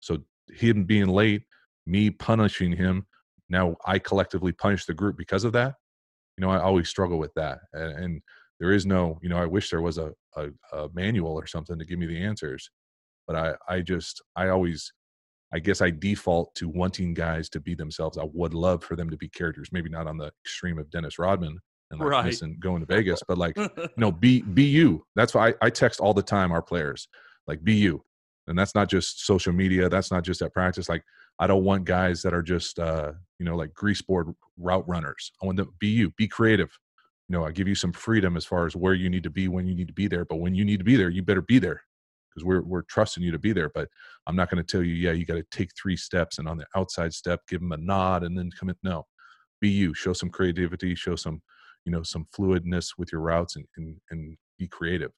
[0.00, 1.42] So him being late,
[1.86, 3.06] me punishing him,
[3.48, 5.74] now I collectively punish the group because of that.
[6.36, 7.60] You know, I always struggle with that.
[7.72, 8.22] And, and
[8.58, 11.78] there is no, you know, I wish there was a, a, a manual or something
[11.78, 12.70] to give me the answers.
[13.26, 14.92] But I, I just, I always
[15.52, 18.18] I guess I default to wanting guys to be themselves.
[18.18, 21.18] I would love for them to be characters, maybe not on the extreme of Dennis
[21.18, 21.58] Rodman
[21.90, 22.24] and like right.
[22.26, 25.04] missing going to Vegas, but like you know, be be you.
[25.14, 27.08] That's why I, I text all the time our players,
[27.46, 28.02] like be you.
[28.48, 29.88] And that's not just social media.
[29.88, 30.88] That's not just at practice.
[30.88, 31.02] Like
[31.38, 35.32] I don't want guys that are just uh, you know, like grease board route runners.
[35.42, 36.70] I want them be you, be creative.
[37.28, 39.48] You know, I give you some freedom as far as where you need to be
[39.48, 40.24] when you need to be there.
[40.24, 41.82] But when you need to be there, you better be there
[42.36, 43.70] because we're we're trusting you to be there.
[43.70, 43.88] But
[44.26, 46.58] I'm not going to tell you, yeah, you got to take three steps, and on
[46.58, 48.76] the outside step, give them a nod, and then come in.
[48.82, 49.06] No,
[49.60, 49.94] be you.
[49.94, 50.94] Show some creativity.
[50.94, 51.42] Show some,
[51.86, 55.12] you know, some fluidness with your routes, and and, and be creative.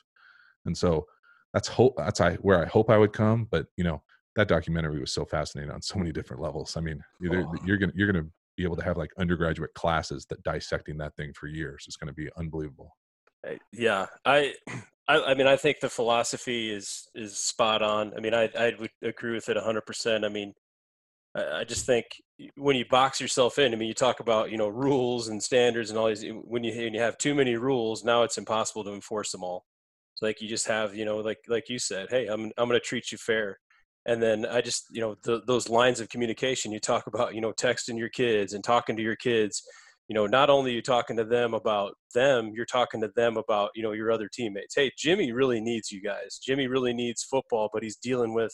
[0.66, 1.06] And so
[1.52, 1.94] that's hope.
[1.96, 3.48] That's I where I hope I would come.
[3.50, 4.02] But you know,
[4.36, 6.76] that documentary was so fascinating on so many different levels.
[6.76, 7.54] I mean, you're, oh.
[7.64, 8.28] you're gonna you're gonna
[8.58, 11.84] be able to have like undergraduate classes that dissecting that thing for years.
[11.86, 12.96] It's going to be unbelievable.
[13.46, 14.54] Eh, yeah, I
[15.08, 18.12] I, I, mean, I think the philosophy is is spot on.
[18.14, 20.24] I mean, I I would agree with it hundred percent.
[20.24, 20.52] I mean,
[21.34, 22.06] I, just think
[22.56, 25.90] when you box yourself in, I mean, you talk about you know rules and standards
[25.90, 26.24] and all these.
[26.24, 29.64] When you when you have too many rules, now it's impossible to enforce them all.
[30.14, 32.80] So like you just have you know like like you said, hey, I'm I'm going
[32.80, 33.58] to treat you fair.
[34.06, 37.40] And then I just you know the, those lines of communication you talk about you
[37.40, 39.62] know texting your kids and talking to your kids
[40.08, 43.70] you know not only you talking to them about them you're talking to them about
[43.74, 47.68] you know your other teammates hey jimmy really needs you guys jimmy really needs football
[47.72, 48.52] but he's dealing with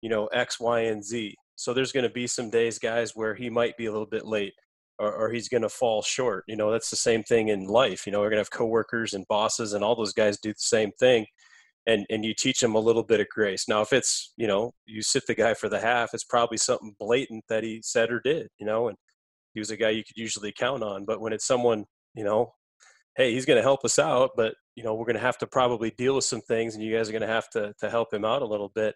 [0.00, 3.34] you know x y and z so there's going to be some days guys where
[3.34, 4.52] he might be a little bit late
[4.98, 8.06] or, or he's going to fall short you know that's the same thing in life
[8.06, 10.54] you know we're going to have coworkers and bosses and all those guys do the
[10.58, 11.26] same thing
[11.86, 14.72] and and you teach them a little bit of grace now if it's you know
[14.86, 18.20] you sit the guy for the half it's probably something blatant that he said or
[18.20, 18.96] did you know and
[19.56, 21.06] he was a guy you could usually count on.
[21.06, 22.52] But when it's someone, you know,
[23.16, 25.46] hey, he's going to help us out, but you know, we're going to have to
[25.46, 28.12] probably deal with some things, and you guys are going to have to to help
[28.12, 28.94] him out a little bit.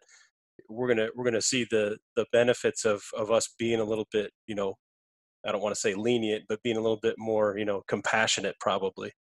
[0.70, 4.30] We're gonna we're gonna see the the benefits of of us being a little bit,
[4.46, 4.76] you know,
[5.46, 8.56] I don't want to say lenient, but being a little bit more, you know, compassionate.
[8.60, 9.12] Probably,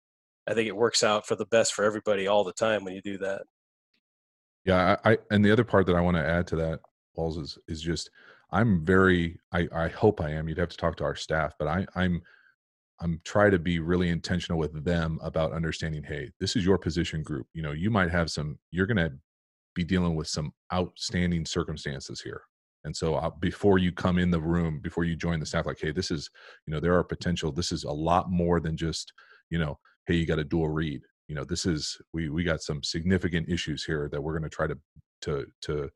[0.48, 3.02] I think it works out for the best for everybody all the time when you
[3.02, 3.42] do that.
[4.66, 6.82] Yeah, I, I and the other part that I want to add to that,
[7.16, 8.10] Walls, is is just
[8.52, 10.48] I'm very I I hope I am.
[10.48, 12.22] You'd have to talk to our staff, but I I'm
[13.02, 16.04] I'm try to be really intentional with them about understanding.
[16.04, 17.48] Hey, this is your position group.
[17.54, 18.60] You know, you might have some.
[18.72, 19.14] You're going to
[19.76, 22.42] be dealing with some outstanding circumstances here.
[22.86, 25.80] And so uh, before you come in the room, before you join the staff, like,
[25.82, 26.30] hey, this is,
[26.66, 27.52] you know, there are potential.
[27.52, 29.12] This is a lot more than just,
[29.50, 29.78] you know,
[30.08, 31.02] hey, you got a read.
[31.28, 34.56] You know, this is we we got some significant issues here that we're going to
[34.56, 34.78] try to
[35.22, 35.90] to to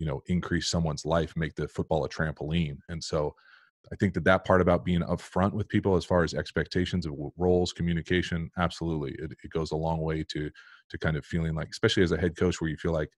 [0.00, 2.78] you know increase someone's life, make the football a trampoline.
[2.88, 3.34] And so
[3.92, 7.14] I think that that part about being upfront with people as far as expectations of
[7.36, 10.50] roles, communication, absolutely, it, it goes a long way to
[10.90, 13.10] to kind of feeling like, especially as a head coach, where you feel like,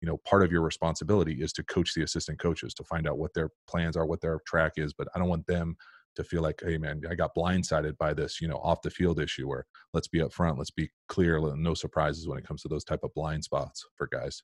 [0.00, 3.18] you know, part of your responsibility is to coach the assistant coaches to find out
[3.18, 4.92] what their plans are, what their track is.
[4.92, 5.76] But I don't want them
[6.16, 9.20] to feel like, hey, man, I got blindsided by this, you know, off the field
[9.20, 9.48] issue.
[9.48, 13.00] Where let's be upfront, let's be clear, no surprises when it comes to those type
[13.02, 14.42] of blind spots for guys.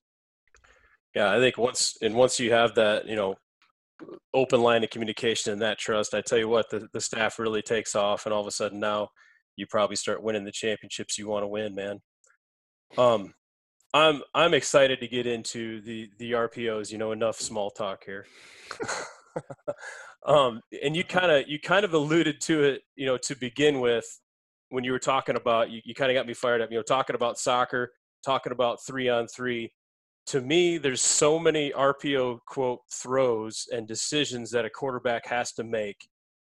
[1.14, 3.36] Yeah, I think once and once you have that, you know,
[4.34, 7.62] open line of communication and that trust, I tell you what, the, the staff really
[7.62, 9.08] takes off, and all of a sudden now
[9.56, 12.00] you probably start winning the championships you want to win, man.
[12.98, 13.34] Um,
[13.94, 16.92] I'm I'm excited to get into the the RPOs.
[16.92, 18.26] You know, enough small talk here.
[20.26, 23.80] um, and you kind of you kind of alluded to it, you know, to begin
[23.80, 24.04] with
[24.68, 26.70] when you were talking about you, you kind of got me fired up.
[26.70, 27.92] You know, talking about soccer,
[28.24, 29.72] talking about three on three
[30.26, 35.64] to me, there's so many RPO quote throws and decisions that a quarterback has to
[35.64, 36.08] make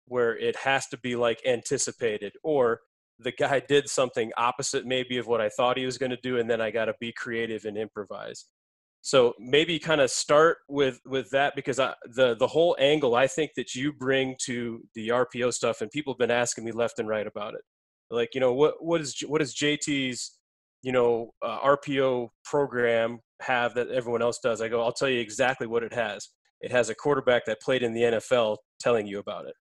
[0.06, 2.80] where it has to be like anticipated or
[3.18, 6.38] the guy did something opposite maybe of what I thought he was going to do
[6.38, 8.46] and then I got to be creative and improvise.
[9.02, 13.26] So maybe kind of start with with that because I, the the whole angle I
[13.26, 16.98] think that you bring to the RPO stuff and people have been asking me left
[16.98, 17.60] and right about it.
[18.10, 20.38] Like, you know, what what is what is JT's
[20.82, 24.60] you know uh, RPO program have that everyone else does?
[24.60, 26.28] I go, I'll tell you exactly what it has.
[26.60, 29.54] It has a quarterback that played in the NFL telling you about it.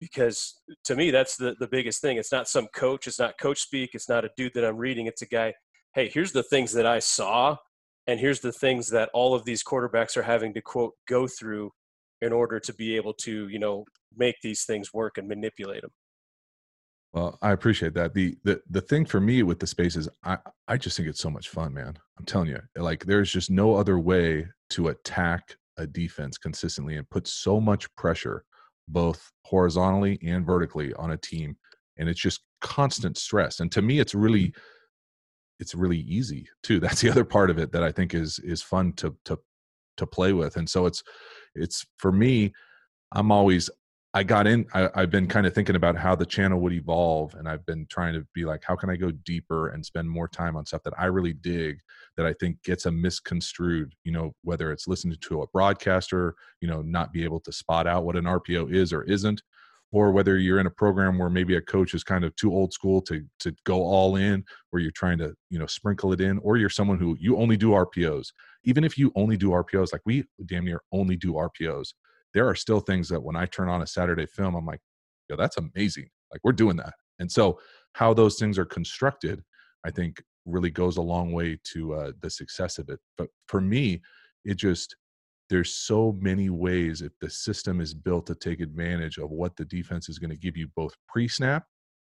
[0.00, 2.16] Because to me, that's the, the biggest thing.
[2.16, 5.06] It's not some coach, it's not coach speak, it's not a dude that I'm reading.
[5.06, 5.54] It's a guy,
[5.94, 7.56] hey, here's the things that I saw,
[8.06, 11.70] and here's the things that all of these quarterbacks are having to quote go through
[12.20, 13.84] in order to be able to, you know,
[14.16, 15.90] make these things work and manipulate them.
[17.12, 18.14] Well, I appreciate that.
[18.14, 21.20] The the the thing for me with the space is I I just think it's
[21.20, 21.98] so much fun, man.
[22.18, 27.08] I'm telling you, like there's just no other way to attack a defense consistently and
[27.10, 28.44] put so much pressure
[28.88, 31.56] both horizontally and vertically on a team
[31.96, 33.60] and it's just constant stress.
[33.60, 34.60] And to me it's really mm-hmm.
[35.60, 36.80] it's really easy too.
[36.84, 39.38] That's the other part of it that I think is is fun to to
[39.98, 40.56] to play with.
[40.56, 41.02] And so it's
[41.54, 42.52] it's for me
[43.12, 43.68] I'm always
[44.14, 44.66] I got in.
[44.74, 47.86] I, have been kind of thinking about how the channel would evolve, and I've been
[47.88, 50.82] trying to be like, how can I go deeper and spend more time on stuff
[50.82, 51.78] that I really dig,
[52.18, 53.94] that I think gets a misconstrued.
[54.04, 57.86] You know, whether it's listening to a broadcaster, you know, not be able to spot
[57.86, 59.42] out what an RPO is or isn't,
[59.92, 62.74] or whether you're in a program where maybe a coach is kind of too old
[62.74, 66.36] school to to go all in, where you're trying to you know sprinkle it in,
[66.40, 68.32] or you're someone who you only do RPOs.
[68.64, 71.94] Even if you only do RPOs, like we damn near only do RPOs
[72.34, 74.80] there are still things that when I turn on a Saturday film, I'm like,
[75.28, 76.08] yo, that's amazing.
[76.30, 76.94] Like we're doing that.
[77.18, 77.58] And so
[77.94, 79.42] how those things are constructed,
[79.84, 82.98] I think really goes a long way to uh, the success of it.
[83.16, 84.02] But for me,
[84.44, 84.96] it just,
[85.50, 89.64] there's so many ways if the system is built to take advantage of what the
[89.64, 91.66] defense is going to give you both pre-snap,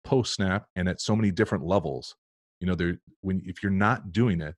[0.03, 2.15] post-snap, and at so many different levels.
[2.59, 4.53] You know, there when if you're not doing it,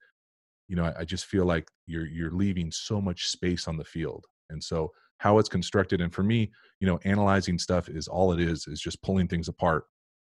[0.67, 3.83] you know, I, I just feel like you're you're leaving so much space on the
[3.83, 4.25] field.
[4.49, 8.39] And so how it's constructed and for me you know analyzing stuff is all it
[8.39, 9.83] is is just pulling things apart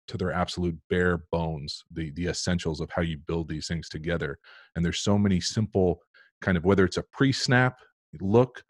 [0.06, 4.38] to their absolute bare bones the the essentials of how you build these things together
[4.76, 6.00] and there's so many simple
[6.42, 7.78] kind of whether it's a pre-snap
[8.20, 8.62] look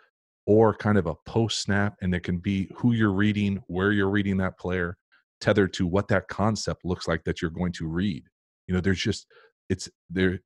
[0.47, 4.11] or kind of a post snap and it can be who you're reading where you're
[4.11, 4.97] reading that player
[5.41, 8.25] tethered to what that concept looks like that you're going to read.
[8.67, 9.27] You know there's just
[9.69, 10.41] it's there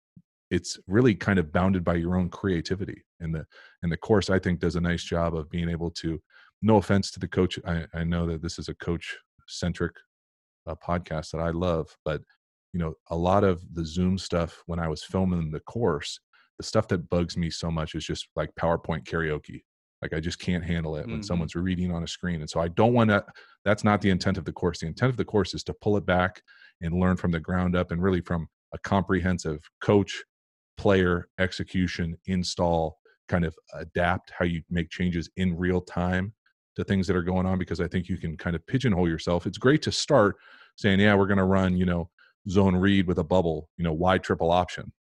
[0.50, 3.44] it's really kind of bounded by your own creativity and the
[3.82, 6.20] and the course i think does a nice job of being able to
[6.62, 9.92] no offense to the coach i, I know that this is a coach centric
[10.66, 12.22] uh, podcast that i love but
[12.72, 16.18] you know a lot of the zoom stuff when i was filming the course
[16.58, 19.62] the stuff that bugs me so much is just like powerpoint karaoke
[20.02, 21.22] like i just can't handle it when mm-hmm.
[21.22, 23.24] someone's reading on a screen and so i don't want to
[23.64, 25.96] that's not the intent of the course the intent of the course is to pull
[25.96, 26.42] it back
[26.82, 30.22] and learn from the ground up and really from a comprehensive coach
[30.78, 32.98] player execution install
[33.28, 36.32] kind of adapt how you make changes in real time
[36.76, 39.46] to things that are going on because i think you can kind of pigeonhole yourself.
[39.46, 40.36] It's great to start
[40.76, 42.08] saying yeah we're going to run you know
[42.48, 44.92] zone read with a bubble you know wide triple option.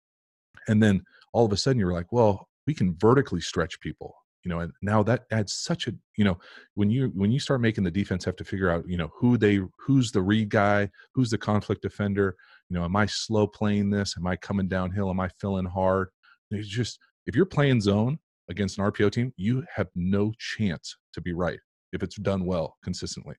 [0.67, 4.13] And then all of a sudden you're like, well, we can vertically stretch people
[4.47, 6.37] you know and now that adds such a you know
[6.75, 9.37] when you when you start making the defense have to figure out you know who
[9.37, 12.35] they who's the read guy who's the conflict defender
[12.69, 14.15] you know am i slow playing this?
[14.17, 15.09] Am i coming downhill?
[15.09, 16.09] Am i filling hard?
[16.51, 21.21] It's just if you're playing zone against an rpo team you have no chance to
[21.21, 21.59] be right
[21.93, 23.35] if it's done well consistently.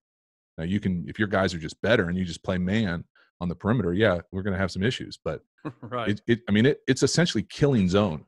[0.57, 3.05] Now you can if your guys are just better and you just play man
[3.41, 5.43] on the perimeter yeah we're going to have some issues but
[5.81, 6.09] right.
[6.09, 8.25] it, it i mean it, it's essentially killing zone.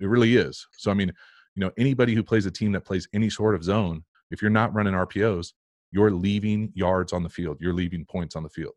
[0.00, 0.66] It really is.
[0.72, 1.12] So i mean
[1.54, 4.50] you know anybody who plays a team that plays any sort of zone if you're
[4.50, 5.52] not running rpos
[5.92, 7.58] you're leaving yards on the field.
[7.60, 8.72] You're leaving points on the field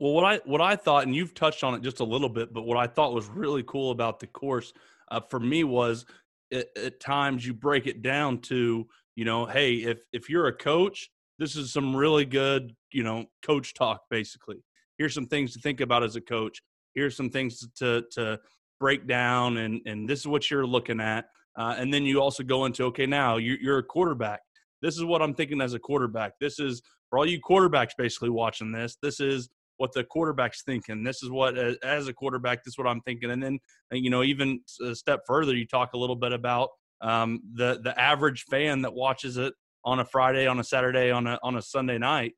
[0.00, 2.52] well what i what i thought and you've touched on it just a little bit
[2.52, 4.72] but what i thought was really cool about the course
[5.10, 6.04] uh, for me was
[6.52, 8.86] at, at times you break it down to
[9.16, 13.24] you know hey if if you're a coach this is some really good you know
[13.42, 14.56] coach talk basically
[14.98, 16.62] here's some things to think about as a coach
[16.94, 18.38] here's some things to to
[18.80, 21.26] break down and and this is what you're looking at
[21.58, 24.40] uh, and then you also go into okay, now you're, you're a quarterback.
[24.80, 26.34] This is what I'm thinking as a quarterback.
[26.40, 26.80] This is
[27.10, 28.96] for all you quarterbacks basically watching this.
[29.02, 29.48] This is
[29.78, 31.02] what the quarterback's thinking.
[31.02, 33.30] This is what as a quarterback, this is what I'm thinking.
[33.30, 33.58] And then
[33.92, 36.68] uh, you know, even a step further, you talk a little bit about
[37.00, 39.54] um, the the average fan that watches it
[39.84, 42.32] on a Friday, on a Saturday, on a on a Sunday night.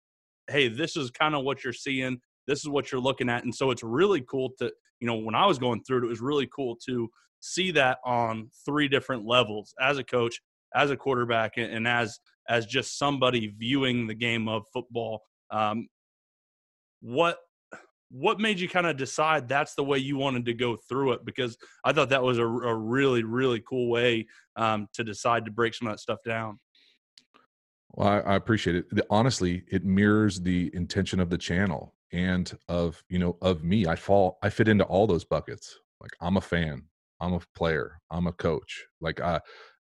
[0.49, 2.20] Hey, this is kind of what you're seeing.
[2.47, 4.70] This is what you're looking at, and so it's really cool to
[5.01, 7.09] you know when I was going through it, it was really cool to
[7.41, 10.41] see that on three different levels as a coach,
[10.74, 12.18] as a quarterback, and as
[12.49, 15.22] as just somebody viewing the game of football.
[15.51, 15.88] Um,
[17.01, 17.38] what
[18.12, 21.24] what made you kind of decide that's the way you wanted to go through it?
[21.24, 24.26] Because I thought that was a, a really really cool way
[24.57, 26.59] um, to decide to break some of that stuff down.
[27.92, 28.86] Well, I, I appreciate it.
[29.11, 33.86] Honestly, it mirrors the intention of the channel and of you know of me.
[33.86, 35.78] I fall, I fit into all those buckets.
[36.01, 36.84] Like I'm a fan.
[37.20, 38.01] I'm a player.
[38.11, 38.86] I'm a coach.
[39.01, 39.40] Like I,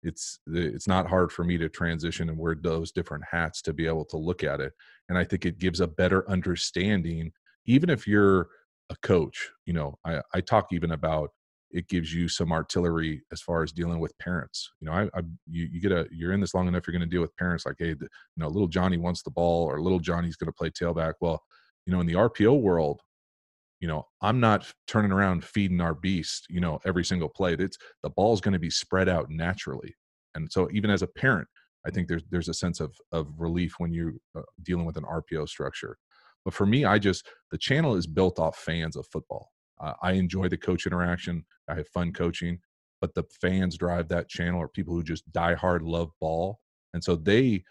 [0.08, 3.86] it's it's not hard for me to transition and wear those different hats to be
[3.86, 4.74] able to look at it.
[5.10, 7.32] And I think it gives a better understanding,
[7.66, 8.48] even if you're
[8.90, 9.50] a coach.
[9.66, 11.32] You know, I, I talk even about
[11.72, 14.72] it gives you some artillery as far as dealing with parents.
[14.80, 17.08] You know, I, I you, you get a you're in this long enough, you're going
[17.08, 19.82] to deal with parents like, hey, the, you know, little Johnny wants the ball, or
[19.82, 21.14] little Johnny's going to play tailback.
[21.20, 21.42] Well,
[21.86, 23.02] you know, in the RPO world,
[23.80, 27.78] you know i'm not turning around feeding our beast you know every single play it's
[28.04, 29.94] the ball's going to be spread out naturally.
[30.36, 31.48] And so even as a parent
[31.86, 35.04] i think there's there's a sense of of relief when you're uh, dealing with an
[35.04, 35.98] rpo structure.
[36.46, 39.52] But for me i just the channel is built off fans of football.
[39.80, 42.60] Uh, i enjoy the coach interaction i have fun coaching
[43.02, 46.60] but the fans drive that channel or people who just die hard love ball.
[46.94, 47.64] And so they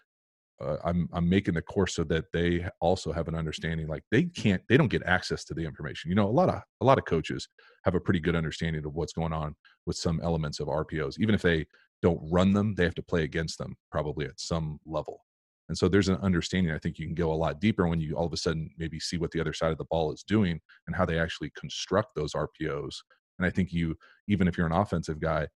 [0.59, 3.87] uh, I'm I'm making the course so that they also have an understanding.
[3.87, 6.09] Like they can't, they don't get access to the information.
[6.09, 7.47] You know, a lot of a lot of coaches
[7.83, 9.55] have a pretty good understanding of what's going on
[9.85, 11.19] with some elements of RPOs.
[11.19, 11.65] Even if they
[12.01, 15.21] don't run them, they have to play against them probably at some level.
[15.69, 16.73] And so there's an understanding.
[16.73, 18.99] I think you can go a lot deeper when you all of a sudden maybe
[18.99, 22.15] see what the other side of the ball is doing and how they actually construct
[22.15, 22.95] those RPOs.
[23.37, 23.95] And I think you,
[24.27, 25.47] even if you're an offensive guy,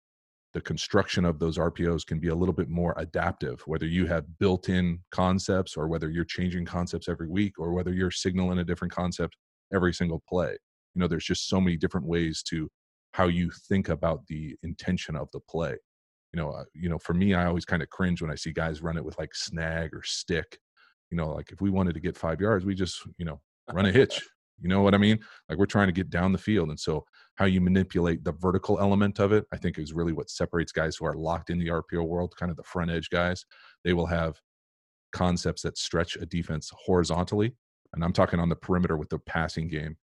[0.54, 4.38] the construction of those RPOs can be a little bit more adaptive, whether you have
[4.38, 8.64] built in concepts or whether you're changing concepts every week or whether you're signaling a
[8.64, 9.38] different concept
[9.74, 10.52] every single play.
[10.94, 12.70] You know, there's just so many different ways to
[13.14, 15.78] how you think about the intention of the play.
[16.34, 18.52] You know, uh, you know, for me, I always kind of cringe when I see
[18.52, 20.58] guys run it with like snag or stick.
[21.12, 23.40] You know, like if we wanted to get five yards, we just, you know,
[23.74, 24.22] run a hitch.
[24.62, 25.20] You know what I mean?
[25.50, 26.70] Like we're trying to get down the field.
[26.70, 27.06] And so
[27.36, 30.96] how you manipulate the vertical element of it, I think is really what separates guys
[30.96, 33.46] who are locked in the RPO world, kind of the front edge guys.
[33.84, 34.40] They will have
[35.12, 37.56] concepts that stretch a defense horizontally.
[37.94, 39.98] And I'm talking on the perimeter with the passing game.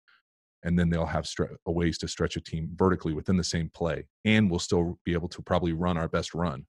[0.64, 4.06] And then they'll have stre- ways to stretch a team vertically within the same play.
[4.24, 6.66] And we'll still be able to probably run our best run.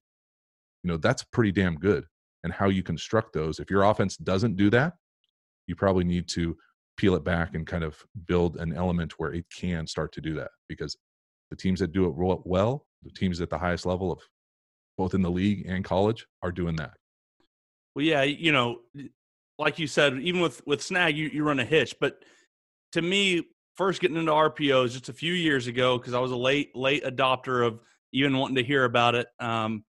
[0.84, 2.06] You know, that's pretty damn good.
[2.44, 4.94] And how you construct those, if your offense doesn't do that,
[5.68, 6.56] you probably need to
[7.00, 7.96] peel it back and kind of
[8.28, 10.98] build an element where it can start to do that because
[11.50, 12.14] the teams that do it
[12.46, 14.20] well the teams at the highest level of
[14.98, 16.92] both in the league and college are doing that.
[17.96, 18.82] Well yeah you know
[19.58, 22.22] like you said even with with snag you, you run a hitch but
[22.92, 23.48] to me
[23.78, 27.06] first getting into rpos just a few years ago because i was a late late
[27.06, 27.80] adopter of
[28.12, 29.86] even wanting to hear about it um,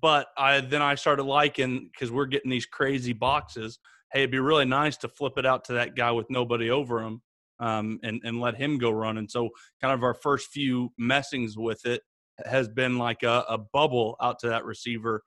[0.00, 3.78] but i then i started liking because we're getting these crazy boxes
[4.14, 7.02] hey, it'd be really nice to flip it out to that guy with nobody over
[7.02, 7.20] him
[7.58, 9.18] um, and, and let him go run.
[9.18, 9.50] And so,
[9.80, 12.00] kind of our first few messings with it
[12.46, 15.22] has been like a, a bubble out to that receiver.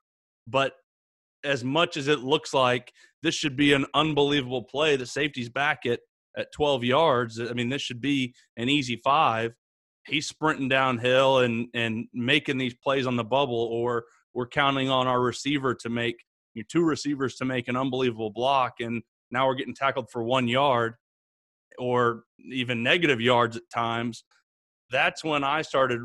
[0.46, 0.72] But
[1.44, 5.86] as much as it looks like this should be an unbelievable play, the safety's back
[5.86, 6.00] at,
[6.36, 7.40] at 12 yards.
[7.40, 9.52] I mean, this should be an easy five.
[10.06, 15.06] he's sprinting downhill and and making these plays on the bubble, or we're counting on
[15.06, 16.16] our receiver to make
[16.64, 20.94] two receivers to make an unbelievable block, and now we're getting tackled for one yard
[21.78, 24.24] or even negative yards at times.
[24.90, 26.02] That's when I started.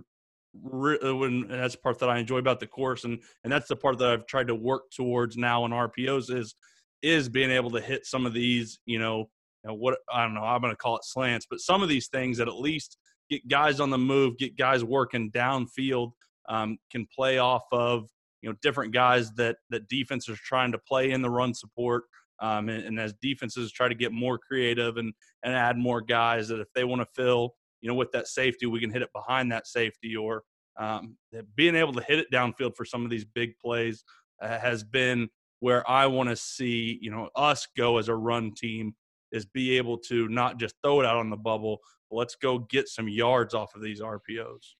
[0.55, 3.75] Uh, when that's the part that I enjoy about the course, and and that's the
[3.75, 6.53] part that I've tried to work towards now in RPOs is
[7.01, 9.29] is being able to hit some of these, you know,
[9.63, 11.89] you know what I don't know, I'm going to call it slants, but some of
[11.89, 12.97] these things that at least
[13.29, 16.11] get guys on the move, get guys working downfield,
[16.49, 18.07] um, can play off of
[18.43, 22.03] you know different guys that that defenses are trying to play in the run support.
[22.39, 25.13] Um, and, and, as defenses try to get more creative and
[25.43, 28.65] and add more guys that if they want to fill you know with that safety
[28.65, 30.43] we can hit it behind that safety or
[30.79, 31.15] um,
[31.55, 34.03] being able to hit it downfield for some of these big plays
[34.41, 35.29] uh, has been
[35.59, 38.93] where I want to see you know us go as a run team
[39.31, 41.79] is be able to not just throw it out on the bubble,
[42.09, 44.75] but let's go get some yards off of these RPOs.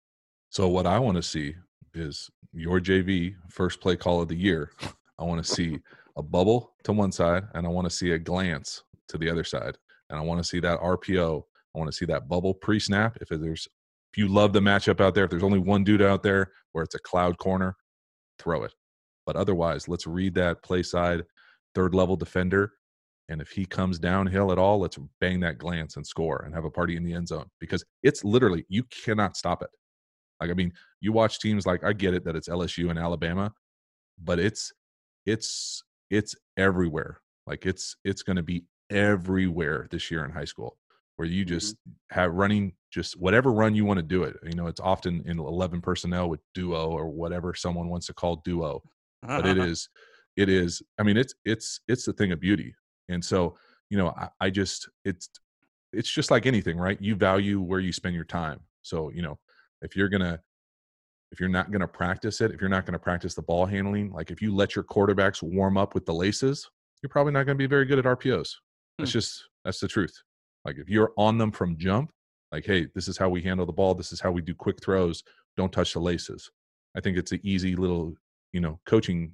[0.50, 1.56] So what I want to see
[1.94, 4.72] is your JV first play call of the year.
[5.20, 5.80] I want to see
[6.18, 9.44] a bubble to one side and I want to see a glance to the other
[9.44, 9.78] side.
[10.10, 11.44] And I want to see that RPO.
[11.76, 13.18] I want to see that bubble pre-snap.
[13.22, 13.68] If there's
[14.12, 16.84] if you love the matchup out there, if there's only one dude out there where
[16.84, 17.76] it's a cloud corner,
[18.38, 18.74] throw it.
[19.26, 21.24] But otherwise, let's read that play side
[21.74, 22.74] third level defender.
[23.30, 26.66] And if he comes downhill at all, let's bang that glance and score and have
[26.66, 29.70] a party in the end zone because it's literally, you cannot stop it.
[30.44, 33.52] Like, I mean, you watch teams like, I get it that it's LSU and Alabama,
[34.22, 34.72] but it's,
[35.26, 37.20] it's, it's everywhere.
[37.48, 40.78] Like it's, it's going to be everywhere this year in high school
[41.16, 41.54] where you mm-hmm.
[41.54, 42.20] just mm-hmm.
[42.20, 44.36] have running just whatever run you want to do it.
[44.44, 48.38] You know, it's often in 11 personnel with duo or whatever someone wants to call
[48.46, 48.82] duo
[49.26, 49.90] but it is
[50.36, 52.74] it is i mean it's it's it's the thing of beauty
[53.10, 53.56] and so
[53.90, 55.30] you know I, I, just it's
[55.92, 59.38] it's just like anything right you value where you spend your time so you know
[59.84, 60.40] if you're gonna
[61.32, 64.32] if you're not gonna practice it if you're not gonna practice the ball handling like
[64.32, 66.70] if you let your quarterbacks warm up with the laces
[67.02, 68.56] you're probably not gonna be very good at rpos
[68.98, 69.20] that's hmm.
[69.20, 70.22] just that's the truth.
[70.66, 72.12] Like if you're on them from jump
[72.52, 74.82] like hey this is how we handle the ball this is how we do quick
[74.82, 75.24] throws
[75.58, 76.50] don't touch the laces.
[76.96, 78.14] I think it's an easy little
[78.52, 79.32] you know coaching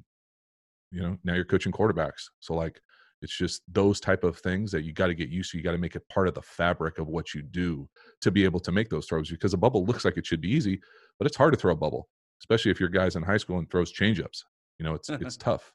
[0.92, 2.26] you know now you're coaching quarterbacks.
[2.40, 2.82] So like
[3.22, 5.72] it's just those type of things that you got to get used to you got
[5.72, 7.88] to make it part of the fabric of what you do
[8.22, 10.52] to be able to make those throws because a bubble looks like it should be
[10.52, 10.80] easy
[11.18, 12.08] but it's hard to throw a bubble
[12.42, 14.44] especially if your guys in high school and throws changeups
[14.78, 15.74] you know it's it's tough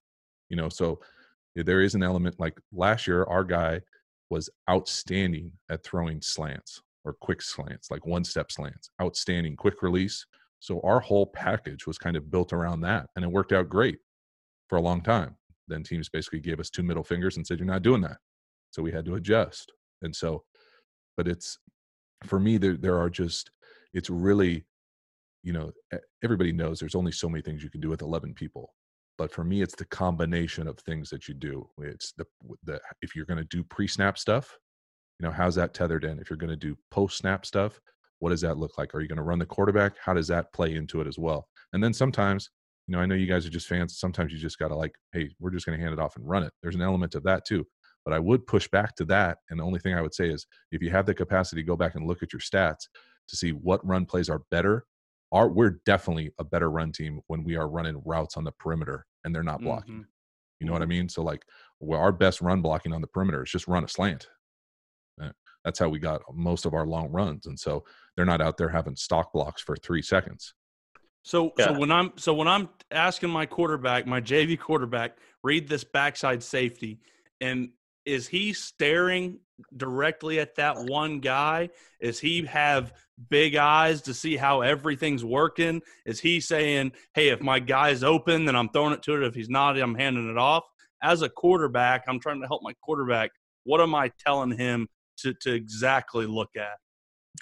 [0.48, 0.98] you know so
[1.56, 3.80] there is an element like last year our guy
[4.30, 10.26] was outstanding at throwing slants or quick slants like one step slants outstanding quick release
[10.64, 13.98] so our whole package was kind of built around that, and it worked out great
[14.70, 15.36] for a long time.
[15.68, 18.18] Then teams basically gave us two middle fingers and said, "You're not doing that,"
[18.70, 19.72] so we had to adjust.
[20.02, 20.44] And so,
[21.16, 21.58] but it's
[22.24, 23.50] for me there there are just
[23.92, 24.64] it's really
[25.42, 25.72] you know
[26.22, 28.72] everybody knows there's only so many things you can do with 11 people
[29.18, 32.24] but for me it's the combination of things that you do it's the
[32.62, 34.58] the if you're going to do pre-snap stuff
[35.20, 37.78] you know how's that tethered in if you're going to do post-snap stuff
[38.24, 38.94] what does that look like?
[38.94, 39.96] Are you going to run the quarterback?
[40.02, 41.46] How does that play into it as well?
[41.74, 42.48] And then sometimes,
[42.86, 43.98] you know, I know you guys are just fans.
[43.98, 46.28] Sometimes you just got to like, hey, we're just going to hand it off and
[46.28, 46.52] run it.
[46.62, 47.66] There's an element of that too.
[48.04, 49.38] But I would push back to that.
[49.48, 51.94] And the only thing I would say is if you have the capacity, go back
[51.94, 52.88] and look at your stats
[53.28, 54.84] to see what run plays are better.
[55.32, 59.06] Are we're definitely a better run team when we are running routes on the perimeter
[59.24, 59.94] and they're not blocking.
[59.94, 60.02] Mm-hmm.
[60.60, 60.90] You know what I mm-hmm.
[60.90, 61.08] mean?
[61.08, 61.42] So like,
[61.80, 64.28] well, our best run blocking on the perimeter is just run a slant.
[65.22, 65.30] Eh,
[65.64, 67.46] that's how we got most of our long runs.
[67.46, 70.54] And so they're not out there having stalk blocks for three seconds.
[71.24, 71.68] So, yeah.
[71.68, 76.42] so when I'm so when I'm asking my quarterback, my JV quarterback, read this backside
[76.42, 77.00] safety,
[77.40, 77.70] and
[78.04, 79.38] is he staring
[79.74, 81.70] directly at that one guy?
[81.98, 82.92] Is he have
[83.30, 85.80] big eyes to see how everything's working?
[86.04, 89.26] Is he saying, "Hey, if my guy's open, then I'm throwing it to it.
[89.26, 90.64] If he's not, I'm handing it off."
[91.02, 93.30] As a quarterback, I'm trying to help my quarterback.
[93.64, 94.88] What am I telling him
[95.20, 96.76] to to exactly look at?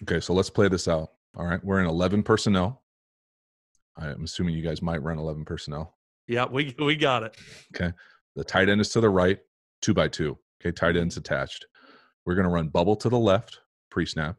[0.05, 1.11] Okay, so let's play this out.
[1.37, 2.82] All right, we're in 11 personnel.
[3.97, 5.97] I'm assuming you guys might run 11 personnel.
[6.27, 7.37] Yeah, we we got it.
[7.75, 7.93] Okay,
[8.37, 9.39] the tight end is to the right,
[9.81, 10.39] two by two.
[10.61, 11.67] Okay, tight end's attached.
[12.25, 13.59] We're going to run bubble to the left,
[13.91, 14.37] pre snap,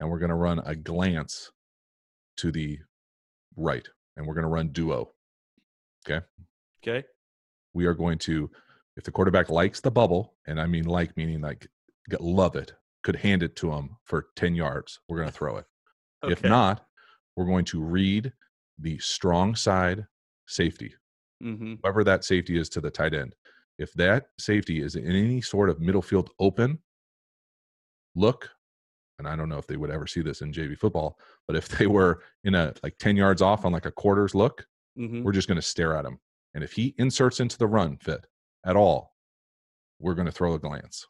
[0.00, 1.50] and we're going to run a glance
[2.38, 2.78] to the
[3.56, 3.86] right,
[4.16, 5.10] and we're going to run duo.
[6.08, 6.24] Okay.
[6.82, 7.06] Okay.
[7.74, 8.48] We are going to,
[8.96, 11.66] if the quarterback likes the bubble, and I mean like meaning like
[12.20, 12.72] love it,
[13.02, 15.66] could hand it to him for 10 yards, we're going to throw it.
[16.22, 16.32] Okay.
[16.32, 16.86] If not,
[17.36, 18.32] we're going to read
[18.78, 20.06] the strong side
[20.46, 20.94] safety,
[21.42, 21.74] mm-hmm.
[21.82, 23.34] whoever that safety is to the tight end.
[23.78, 26.78] If that safety is in any sort of middle field open,
[28.14, 28.48] look,
[29.18, 31.68] and I don't know if they would ever see this in JV football, but if
[31.68, 34.66] they were in a like 10 yards off on like a quarters look,
[34.98, 35.22] Mhm.
[35.24, 36.18] we're just going to stare at him.
[36.54, 38.26] And if he inserts into the run fit
[38.64, 39.14] at all,
[39.98, 41.06] we're going to throw a glance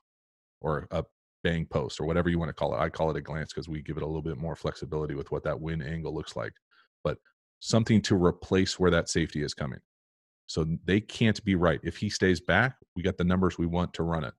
[0.60, 1.04] or a
[1.44, 2.78] bang post or whatever you want to call it.
[2.78, 5.30] I call it a glance because we give it a little bit more flexibility with
[5.30, 6.52] what that win angle looks like.
[7.04, 7.18] But
[7.60, 9.80] something to replace where that safety is coming.
[10.46, 11.80] So they can't be right.
[11.82, 14.34] If he stays back, we got the numbers we want to run it.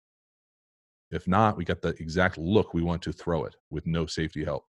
[1.11, 4.43] If not, we got the exact look we want to throw it with no safety
[4.43, 4.65] help.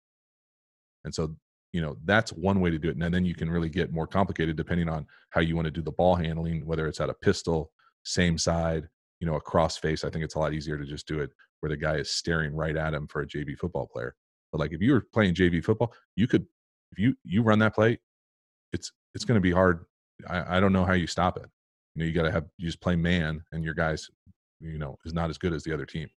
[1.04, 1.34] And so,
[1.72, 2.96] you know, that's one way to do it.
[2.96, 5.82] And then you can really get more complicated depending on how you want to do
[5.82, 7.72] the ball handling, whether it's at a pistol,
[8.04, 8.88] same side,
[9.20, 10.04] you know, a cross face.
[10.04, 11.30] I think it's a lot easier to just do it
[11.60, 14.14] where the guy is staring right at him for a JV football player.
[14.50, 16.46] But like if you were playing JV football, you could
[16.92, 17.98] if you you run that play,
[18.72, 19.84] it's it's going to be hard.
[20.28, 21.46] I, I don't know how you stop it.
[21.94, 24.08] You know, you got to have you just play man, and your guys,
[24.60, 26.08] you know, is not as good as the other team.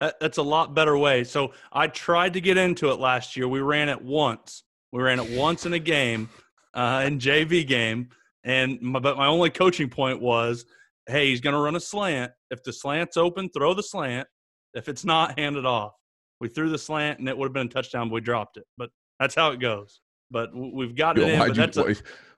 [0.00, 1.24] That's a lot better way.
[1.24, 3.48] So I tried to get into it last year.
[3.48, 4.64] We ran it once.
[4.92, 6.28] We ran it once in a game,
[6.74, 8.10] uh, in JV game,
[8.44, 10.66] and my, but my only coaching point was,
[11.06, 12.32] hey, he's going to run a slant.
[12.50, 14.28] If the slant's open, throw the slant.
[14.74, 15.92] If it's not, hand it off.
[16.40, 18.64] We threw the slant, and it would have been a touchdown, but we dropped it.
[18.76, 20.00] But that's how it goes.
[20.34, 21.54] But we've got it in.
[21.54, 21.94] you, a,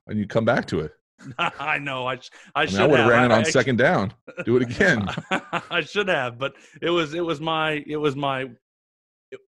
[0.06, 0.92] and you come back to it.
[1.38, 2.06] I know.
[2.06, 4.12] I sh- I, I, mean, should I would have ran it on I- second down.
[4.44, 5.08] Do it again.
[5.70, 8.50] I should have, but it was it was my it was my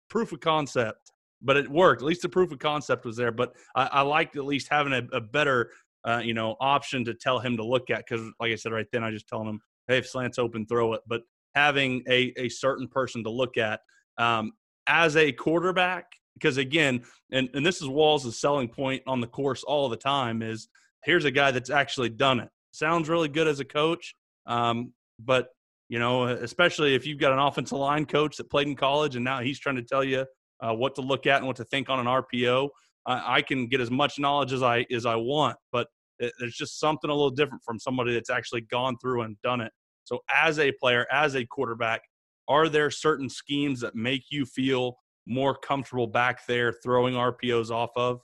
[0.09, 1.11] proof of concept.
[1.41, 2.01] But it worked.
[2.01, 3.33] At least the proof of concept was there.
[3.33, 5.71] But I, I liked at least having a, a better
[6.07, 8.87] uh, you know option to tell him to look at because, like I said right
[8.93, 11.01] then, I just telling him, hey, if slants open, throw it.
[11.05, 11.23] But
[11.53, 13.81] having a a certain person to look at
[14.17, 14.53] um,
[14.87, 16.05] as a quarterback,
[16.37, 20.41] because again, and and this is Walls' selling point on the course all the time
[20.41, 20.69] is
[21.03, 22.49] here's a guy that's actually done it.
[22.71, 24.13] Sounds really good as a coach,
[24.45, 25.49] um, but
[25.89, 29.23] you know, especially if you've got an offensive line coach that played in college and
[29.23, 30.25] now he's trying to tell you
[30.61, 32.69] uh, what to look at and what to think on an RPO.
[33.05, 35.87] I, I can get as much knowledge as I as I want, but
[36.19, 39.61] it, there's just something a little different from somebody that's actually gone through and done
[39.61, 39.71] it.
[40.03, 42.01] So, as a player, as a quarterback,
[42.47, 44.97] are there certain schemes that make you feel
[45.27, 48.21] more comfortable back there throwing RPOs off of?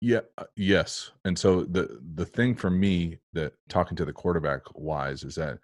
[0.00, 1.10] Yeah, uh, yes.
[1.24, 5.58] And so the the thing for me that talking to the quarterback wise is that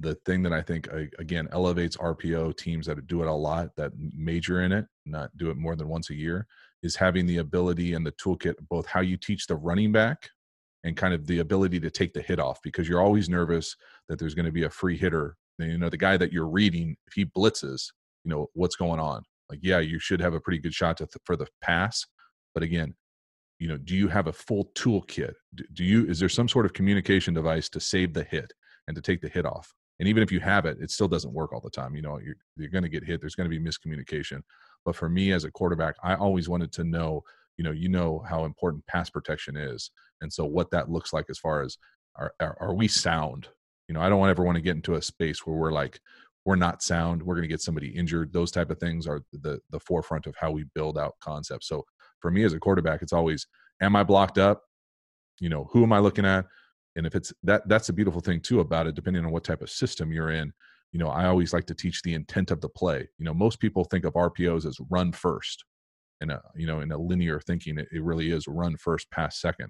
[0.00, 3.70] the thing that I think uh, again elevates RPO teams that do it a lot
[3.76, 6.46] that major in it, not do it more than once a year,
[6.82, 10.30] is having the ability and the toolkit both how you teach the running back
[10.84, 13.76] and kind of the ability to take the hit off because you're always nervous
[14.08, 15.36] that there's going to be a free hitter.
[15.58, 17.90] You know, the guy that you're reading, if he blitzes,
[18.28, 19.22] you know what's going on.
[19.48, 22.04] Like, yeah, you should have a pretty good shot to th- for the pass,
[22.52, 22.94] but again,
[23.58, 25.32] you know do you have a full toolkit?
[25.54, 28.52] Do, do you is there some sort of communication device to save the hit
[28.86, 29.72] and to take the hit off?
[29.98, 32.18] And even if you have it it still doesn't work all the time you know
[32.18, 34.42] you're, you're going to get hit there's going to be miscommunication.
[34.84, 37.22] But for me as a quarterback i always wanted to know
[37.56, 41.26] you know you know how important pass protection is and so what that looks like
[41.30, 41.78] as far as
[42.16, 43.48] are, are, are we sound?
[43.88, 45.98] You know i don't ever want to get into a space where we're like
[46.48, 49.58] we're not sound we're going to get somebody injured those type of things are the
[49.70, 51.84] the forefront of how we build out concepts so
[52.20, 53.46] for me as a quarterback, it's always,
[53.80, 54.62] am I blocked up?
[55.40, 56.46] You know, who am I looking at?
[56.96, 59.62] And if it's that, that's a beautiful thing too about it, depending on what type
[59.62, 60.52] of system you're in.
[60.92, 63.08] You know, I always like to teach the intent of the play.
[63.18, 65.64] You know, most people think of RPOs as run first.
[66.20, 69.68] And, you know, in a linear thinking, it, it really is run first, pass second.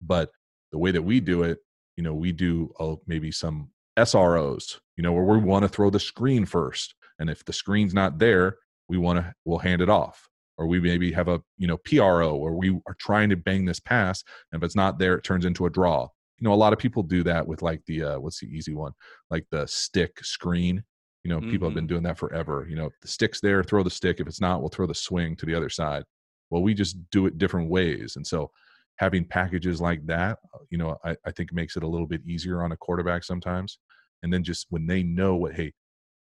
[0.00, 0.30] But
[0.70, 1.58] the way that we do it,
[1.96, 5.90] you know, we do uh, maybe some SROs, you know, where we want to throw
[5.90, 6.94] the screen first.
[7.18, 8.56] And if the screen's not there,
[8.88, 10.28] we want to, we'll hand it off
[10.58, 13.80] or we maybe have a you know PRO or we are trying to bang this
[13.80, 14.22] pass,
[14.52, 16.08] and if it's not there, it turns into a draw.
[16.38, 18.74] You know, a lot of people do that with like the uh, what's the easy
[18.74, 18.92] one,
[19.30, 20.82] like the stick screen.
[21.24, 22.66] You know, people have been doing that forever.
[22.68, 24.20] You know, if the stick's there, throw the stick.
[24.20, 26.04] If it's not, we'll throw the swing to the other side.
[26.50, 28.50] Well, we just do it different ways, and so
[28.96, 30.38] having packages like that,
[30.70, 33.78] you know, I, I think makes it a little bit easier on a quarterback sometimes.
[34.22, 35.72] And then just when they know what, hey,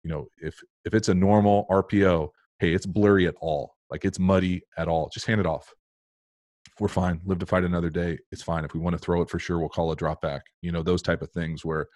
[0.03, 2.29] you know, if if it's a normal RPO,
[2.59, 5.09] hey, it's blurry at all like it's muddy at all.
[5.13, 5.71] Just hand it off.
[6.79, 7.19] We're fine.
[7.25, 8.17] Live to fight another day.
[8.31, 8.63] It's fine.
[8.63, 10.43] If we want to throw it for sure, we'll call a drop back.
[10.61, 11.87] You know, those type of things where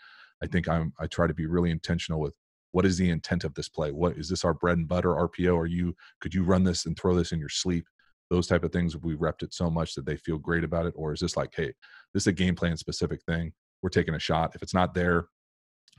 [0.44, 2.36] I think I'm I try to be really intentional with
[2.74, 3.92] what is the intent of this play?
[3.92, 5.58] What is this our bread and butter RPO?
[5.58, 7.86] Are you could you run this and throw this in your sleep?
[8.30, 10.94] Those type of things we repped it so much that they feel great about it,
[10.98, 11.72] or is this like, hey,
[12.14, 13.54] this is a game plan specific thing?
[13.82, 14.56] We're taking a shot.
[14.56, 15.28] If it's not there,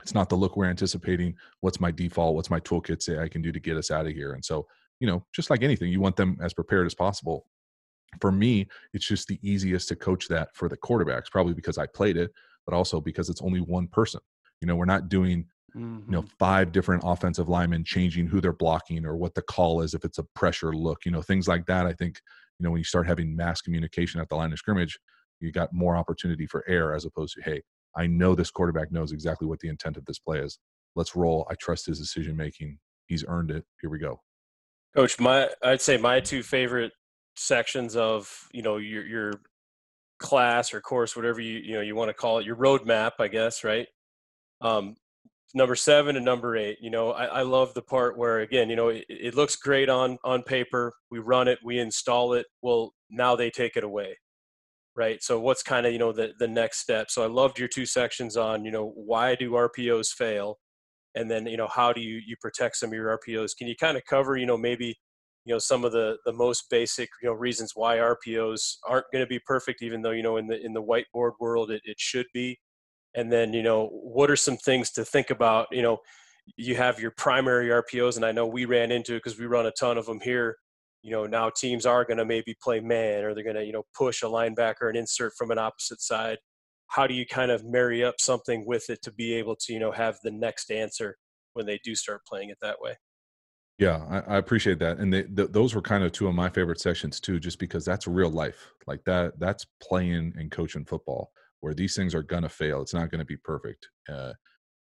[0.01, 1.35] it's not the look we're anticipating.
[1.61, 2.35] What's my default?
[2.35, 4.33] What's my toolkit say I can do to get us out of here?
[4.33, 4.67] And so
[4.99, 7.45] you know, just like anything, you want them as prepared as possible.
[8.21, 11.85] For me, it's just the easiest to coach that for the quarterbacks, probably because I
[11.87, 12.31] played it,
[12.65, 14.21] but also because it's only one person.
[14.61, 15.45] You know, we're not doing
[15.75, 15.99] mm-hmm.
[16.05, 16.35] you know, mm-hmm.
[16.39, 20.17] five different offensive linemen changing who they're blocking or what the call is if it's
[20.17, 21.85] a pressure look, you know, things like that.
[21.85, 22.19] I think,
[22.59, 24.97] you know, when you start having mass communication at the line of scrimmage,
[25.39, 27.61] you got more opportunity for error as opposed to, hey,
[27.97, 30.59] I know this quarterback knows exactly what the intent of this play is.
[30.95, 31.47] Let's roll.
[31.49, 32.77] I trust his decision making.
[33.07, 33.65] He's earned it.
[33.81, 34.21] Here we go.
[34.95, 36.91] Coach, my I'd say my two favorite
[37.35, 39.33] sections of you know your your
[40.19, 43.27] class or course, whatever you you know you want to call it, your roadmap, I
[43.27, 43.87] guess, right?
[44.61, 44.95] Um,
[45.53, 46.77] number seven and number eight.
[46.81, 49.89] You know, I, I love the part where again, you know, it, it looks great
[49.89, 50.93] on on paper.
[51.11, 52.45] We run it, we install it.
[52.61, 54.17] Well, now they take it away,
[54.97, 55.21] right?
[55.23, 57.09] So what's kind of you know the the next step?
[57.09, 60.57] So I loved your two sections on you know why do RPOs fail,
[61.15, 63.51] and then you know how do you you protect some of your RPOs?
[63.57, 64.97] Can you kind of cover you know maybe
[65.45, 69.23] you know some of the the most basic you know reasons why RPOs aren't going
[69.23, 71.99] to be perfect, even though you know in the in the whiteboard world it, it
[71.99, 72.59] should be.
[73.15, 75.67] And then you know what are some things to think about?
[75.71, 75.99] You know,
[76.57, 79.67] you have your primary RPOs, and I know we ran into it because we run
[79.67, 80.57] a ton of them here.
[81.07, 83.71] You know, now teams are going to maybe play man, or they're going to you
[83.71, 86.37] know push a linebacker and insert from an opposite side.
[86.87, 89.79] How do you kind of marry up something with it to be able to you
[89.79, 91.15] know have the next answer
[91.53, 92.97] when they do start playing it that way?
[93.79, 96.49] Yeah, I, I appreciate that, and they, th- those were kind of two of my
[96.49, 98.73] favorite sections too, just because that's real life.
[98.85, 101.31] Like that, that's playing and coaching football,
[101.61, 102.81] where these things are gonna fail.
[102.81, 103.87] It's not gonna be perfect.
[104.11, 104.33] Uh,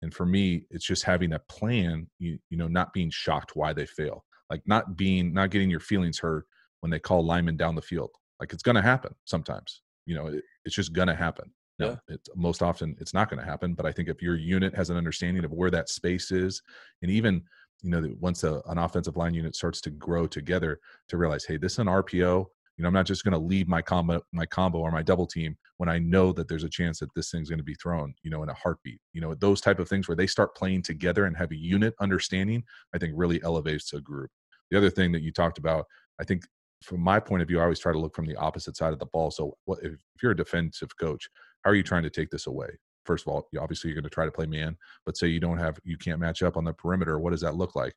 [0.01, 2.07] and for me, it's just having a plan.
[2.17, 5.79] You, you know, not being shocked why they fail, like not being, not getting your
[5.79, 6.45] feelings hurt
[6.81, 8.11] when they call linemen down the field.
[8.39, 9.81] Like it's gonna happen sometimes.
[10.05, 11.51] You know, it, it's just gonna happen.
[11.79, 11.95] No, yeah.
[12.07, 13.73] it's most often it's not going to happen.
[13.73, 16.61] But I think if your unit has an understanding of where that space is,
[17.01, 17.43] and even
[17.83, 20.79] you know, once a, an offensive line unit starts to grow together,
[21.09, 22.45] to realize, hey, this is an RPO.
[22.77, 25.25] You know, I'm not just going to leave my combo, my combo or my double
[25.25, 28.13] team when I know that there's a chance that this thing's going to be thrown.
[28.23, 28.99] You know, in a heartbeat.
[29.13, 31.93] You know, those type of things where they start playing together and have a unit
[31.99, 34.31] understanding, I think really elevates a group.
[34.71, 35.85] The other thing that you talked about,
[36.19, 36.43] I think
[36.83, 38.99] from my point of view, I always try to look from the opposite side of
[38.99, 39.31] the ball.
[39.31, 41.27] So, what, if, you're a defensive coach,
[41.63, 42.69] how are you trying to take this away?
[43.07, 45.57] first of all, obviously you're going to try to play man, but say you don't
[45.57, 47.17] have, you can't match up on the perimeter.
[47.17, 47.93] What does that look like?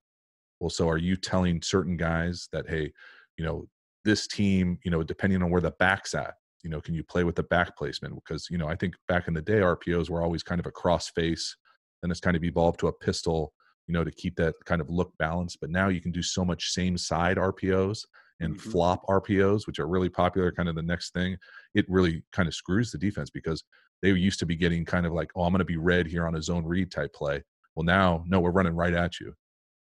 [0.60, 2.92] Well, so are you telling certain guys that, hey,
[3.36, 3.66] you know,
[4.04, 7.24] this team, you know, depending on where the back's at, you know, can you play
[7.24, 8.14] with the back placement?
[8.14, 10.70] Because, you know, I think back in the day, RPOs were always kind of a
[10.70, 11.56] cross face.
[12.00, 13.52] Then it's kind of evolved to a pistol,
[13.91, 15.59] you know, to keep that kind of look balanced.
[15.61, 18.05] But now you can do so much same side RPOs
[18.38, 18.70] and mm-hmm.
[18.70, 21.36] flop RPOs, which are really popular, kind of the next thing.
[21.74, 23.64] It really kind of screws the defense because
[24.01, 26.24] they used to be getting kind of like, oh, I'm going to be read here
[26.24, 27.43] on a zone read type play.
[27.74, 29.34] Well, now, no, we're running right at you.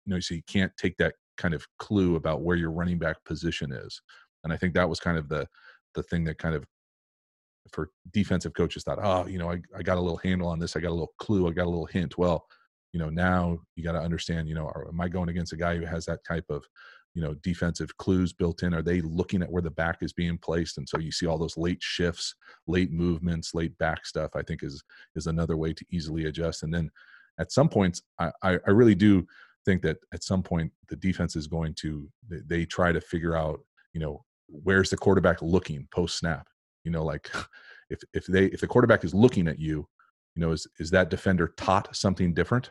[0.04, 3.16] You know, so you can't take that kind of clue about where your running back
[3.24, 4.00] position is.
[4.44, 5.48] And I think that was kind of the
[5.96, 6.64] the thing that kind of
[7.72, 10.76] for defensive coaches thought, oh, you know, I, I got a little handle on this.
[10.76, 11.48] I got a little clue.
[11.48, 12.16] I got a little hint.
[12.16, 12.46] Well,
[12.96, 15.76] you know, now you got to understand, you know, am I going against a guy
[15.76, 16.64] who has that type of
[17.12, 18.72] you know defensive clues built in?
[18.72, 20.78] Are they looking at where the back is being placed?
[20.78, 22.34] And so you see all those late shifts
[22.66, 24.82] late movements late back stuff i think is
[25.14, 26.62] is another way to easily adjust.
[26.62, 26.90] And then
[27.38, 29.26] at some points i i really do
[29.66, 33.60] think that at some point the defense is going to they try to figure out
[33.92, 36.48] you know where's the quarterback looking post snap
[36.82, 37.30] you know like
[37.90, 39.86] if if they if the quarterback is looking at you
[40.34, 42.70] you know is is that defender taught something different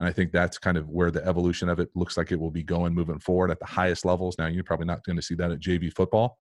[0.00, 2.50] and I think that's kind of where the evolution of it looks like it will
[2.50, 4.36] be going moving forward at the highest levels.
[4.38, 6.36] Now, you're probably not going to see that at JV football,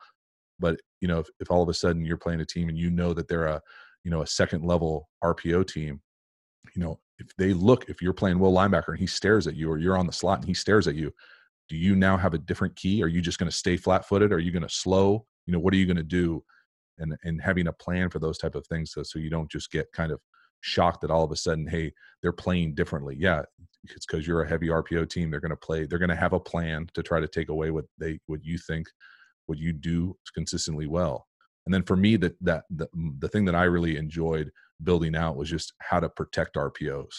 [0.58, 2.90] but you know, if, if all of a sudden you're playing a team and you
[2.90, 3.60] know that they're a,
[4.04, 6.00] you know, a second level RPO team,
[6.74, 9.70] you know, if they look, if you're playing Will linebacker and he stares at you,
[9.70, 11.12] or you're on the slot and he stares at you,
[11.68, 13.02] do you now have a different key?
[13.02, 14.32] Are you just going to stay flat footed?
[14.32, 15.26] Are you going to slow?
[15.46, 16.42] You know, what are you going to do?
[16.98, 19.70] And and having a plan for those type of things, so so you don't just
[19.70, 20.20] get kind of
[20.62, 21.92] shocked that all of a sudden, hey,
[22.22, 23.16] they're playing differently.
[23.18, 23.42] Yeah,
[23.84, 25.30] it's because you're a heavy RPO team.
[25.30, 25.86] They're going to play.
[25.86, 28.56] They're going to have a plan to try to take away what they what you
[28.56, 28.88] think
[29.46, 31.26] what you do consistently well.
[31.66, 32.88] And then for me, that that the,
[33.18, 34.50] the thing that I really enjoyed
[34.82, 37.14] building out was just how to protect RPOs.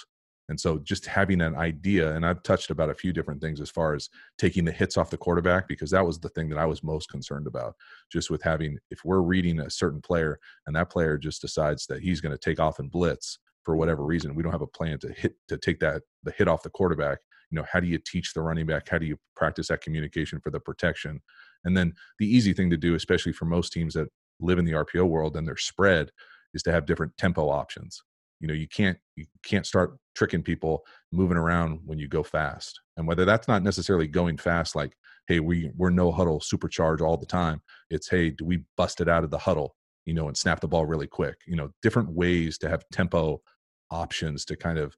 [0.49, 3.69] And so just having an idea, and I've touched about a few different things as
[3.69, 6.65] far as taking the hits off the quarterback, because that was the thing that I
[6.65, 7.75] was most concerned about.
[8.11, 12.01] Just with having, if we're reading a certain player and that player just decides that
[12.01, 14.99] he's going to take off and blitz for whatever reason, we don't have a plan
[14.99, 17.19] to hit, to take that, the hit off the quarterback.
[17.49, 18.89] You know, how do you teach the running back?
[18.89, 21.21] How do you practice that communication for the protection?
[21.63, 24.09] And then the easy thing to do, especially for most teams that
[24.41, 26.11] live in the RPO world and they're spread,
[26.53, 28.03] is to have different tempo options
[28.43, 30.83] you know you can't you can't start tricking people
[31.13, 34.97] moving around when you go fast and whether that's not necessarily going fast like
[35.29, 39.07] hey we we're no huddle supercharge all the time it's hey do we bust it
[39.07, 42.09] out of the huddle you know and snap the ball really quick you know different
[42.11, 43.41] ways to have tempo
[43.91, 44.93] options to kind of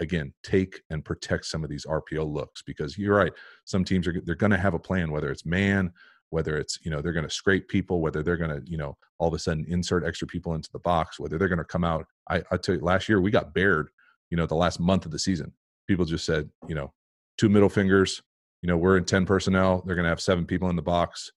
[0.00, 3.32] again take and protect some of these RPO looks because you're right.
[3.64, 5.92] Some teams are they're going to have a plan, whether it's man,
[6.30, 8.96] whether it's you know they're going to scrape people, whether they're going to you know
[9.18, 11.84] all of a sudden insert extra people into the box, whether they're going to come
[11.84, 12.06] out.
[12.32, 13.88] I I tell you, last year we got bared.
[14.30, 15.52] You know, the last month of the season,
[15.86, 16.92] people just said, you know,
[17.38, 18.22] two middle fingers.
[18.62, 19.82] You know, we're in ten personnel.
[19.84, 21.30] They're going to have seven people in the box.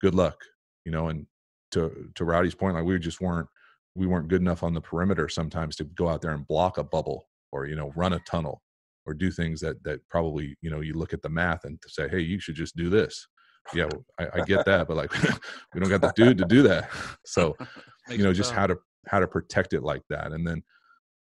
[0.00, 0.36] Good luck.
[0.84, 1.26] You know, and
[1.72, 3.48] to to Rowdy's point, like we just weren't
[3.96, 6.84] we weren't good enough on the perimeter sometimes to go out there and block a
[6.84, 8.62] bubble or you know run a tunnel
[9.06, 12.08] or do things that that probably you know you look at the math and say
[12.08, 13.26] hey you should just do this
[13.74, 13.88] yeah
[14.20, 15.12] I, I, get that but like
[15.74, 16.90] we don't got the dude to do that
[17.24, 17.56] so
[18.08, 18.76] you know just how to
[19.06, 20.32] how to protect it like that.
[20.32, 20.62] And then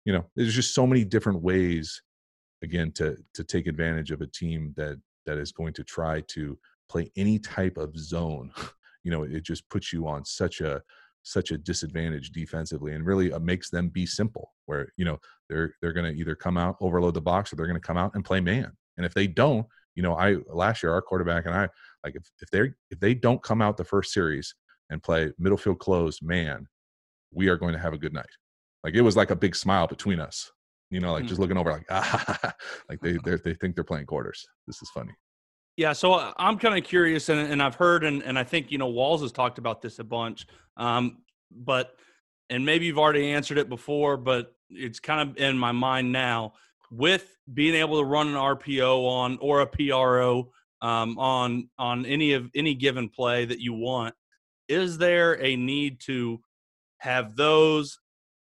[0.06, 2.02] you know there's just so many different ways
[2.64, 6.58] again to to take advantage of a team that that is going to try to
[6.90, 8.52] play any type of zone.
[9.04, 10.80] You know it just puts you on such a
[11.24, 15.18] such a disadvantage defensively and really uh, makes them be simple where you know
[15.50, 17.98] they're they're going to either come out overload the box or they're going to come
[17.98, 18.72] out and play man.
[18.98, 19.66] And if they don't
[19.96, 21.68] you know i last year our quarterback and i
[22.04, 24.56] like if, if they if they don't come out the first series
[24.90, 26.68] and play middle field closed man
[27.34, 28.30] we are going to have a good night
[28.84, 30.52] like it was like a big smile between us
[30.90, 31.30] you know like mm-hmm.
[31.30, 32.54] just looking over like ah
[32.90, 35.14] like they they think they're playing quarters this is funny
[35.78, 38.72] yeah, so uh, I'm kind of curious, and, and I've heard, and, and I think
[38.72, 40.46] you know Walls has talked about this a bunch,
[40.78, 41.20] um,
[41.50, 41.96] but
[42.50, 46.54] and maybe you've already answered it before, but it's kind of in my mind now.
[46.92, 50.52] With being able to run an RPO on or a PRO
[50.82, 54.14] um, on on any of any given play that you want,
[54.68, 56.42] is there a need to
[57.02, 58.00] have those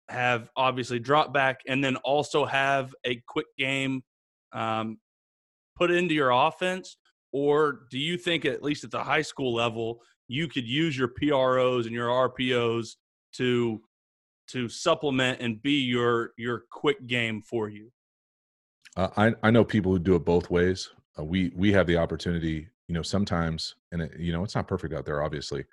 [0.08, 4.02] have obviously drop back and then also have a quick game
[4.52, 4.98] um,
[5.76, 6.96] put into your offense?
[7.32, 11.08] Or do you think, at least at the high school level, you could use your
[11.08, 12.96] PROs and your RPOs
[13.34, 13.80] to
[14.48, 17.92] to supplement and be your your quick game for you?
[18.96, 20.90] Uh, I I know people who do it both ways.
[21.18, 24.66] Uh, we we have the opportunity, you know, sometimes, and it, you know, it's not
[24.66, 25.64] perfect out there, obviously.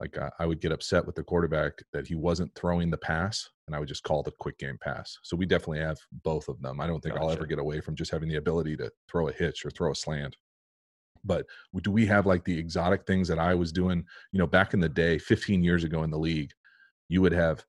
[0.00, 3.48] Like I, I would get upset with the quarterback that he wasn't throwing the pass,
[3.66, 5.18] and I would just call the quick game pass.
[5.22, 6.80] So we definitely have both of them.
[6.80, 7.26] I don't think gotcha.
[7.26, 9.90] I'll ever get away from just having the ability to throw a hitch or throw
[9.90, 10.36] a slant
[11.24, 11.46] but
[11.82, 14.80] do we have like the exotic things that I was doing, you know, back in
[14.80, 16.52] the day, 15 years ago in the league,
[17.08, 17.64] you would have,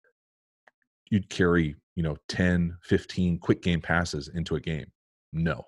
[1.09, 4.85] you'd carry, you know, 10, 15 quick game passes into a game.
[5.33, 5.63] No,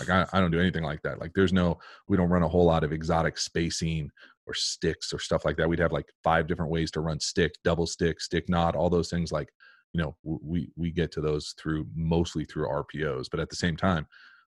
[0.00, 1.20] like I, I don't do anything like that.
[1.20, 1.78] Like there's no,
[2.08, 4.10] we don't run a whole lot of exotic spacing
[4.46, 5.68] or sticks or stuff like that.
[5.68, 9.10] We'd have like five different ways to run stick, double stick, stick knot, all those
[9.10, 9.32] things.
[9.32, 9.48] Like,
[9.92, 13.76] you know, we, we get to those through mostly through RPOs, but at the same
[13.76, 14.06] time,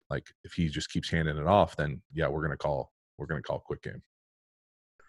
[0.09, 3.41] like if he just keeps handing it off, then yeah, we're gonna call we're gonna
[3.41, 4.01] call quick game.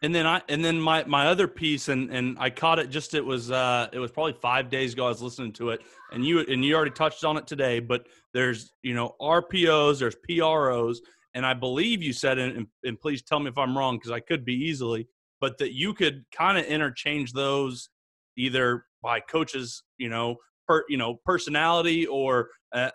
[0.03, 3.15] And then I and then my my other piece and and I caught it just
[3.15, 5.83] it was uh it was probably five days ago I was listening to it
[6.13, 10.17] and you and you already touched on it today but there's you know RPOs there's
[10.29, 11.03] PROs
[11.35, 14.21] and I believe you said and, and please tell me if I'm wrong because I
[14.21, 15.09] could be easily
[15.41, 17.89] but that you could kind of interchange those
[18.37, 22.91] either by coaches you know per you know personality or uh,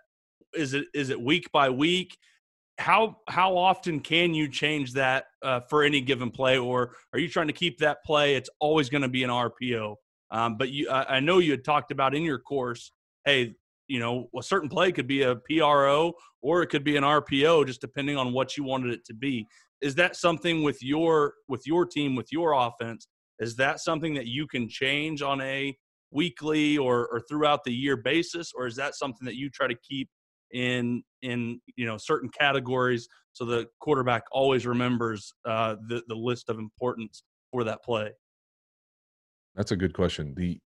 [0.55, 2.17] is it is it week by week?
[2.77, 7.27] How how often can you change that uh, for any given play, or are you
[7.29, 8.35] trying to keep that play?
[8.35, 9.95] It's always going to be an RPO.
[10.31, 12.91] Um, but you, I, I know you had talked about in your course,
[13.25, 13.55] hey,
[13.87, 17.67] you know, a certain play could be a PRO or it could be an RPO,
[17.67, 19.47] just depending on what you wanted it to be.
[19.81, 23.07] Is that something with your with your team with your offense?
[23.39, 25.75] Is that something that you can change on a
[26.11, 29.75] weekly or, or throughout the year basis, or is that something that you try to
[29.87, 30.09] keep
[30.53, 36.49] in in you know certain categories so the quarterback always remembers uh, the the list
[36.49, 38.11] of importance for that play.
[39.55, 40.33] That's a good question.
[40.35, 40.59] The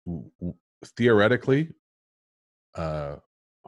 [0.97, 1.71] theoretically,
[2.77, 3.16] uh,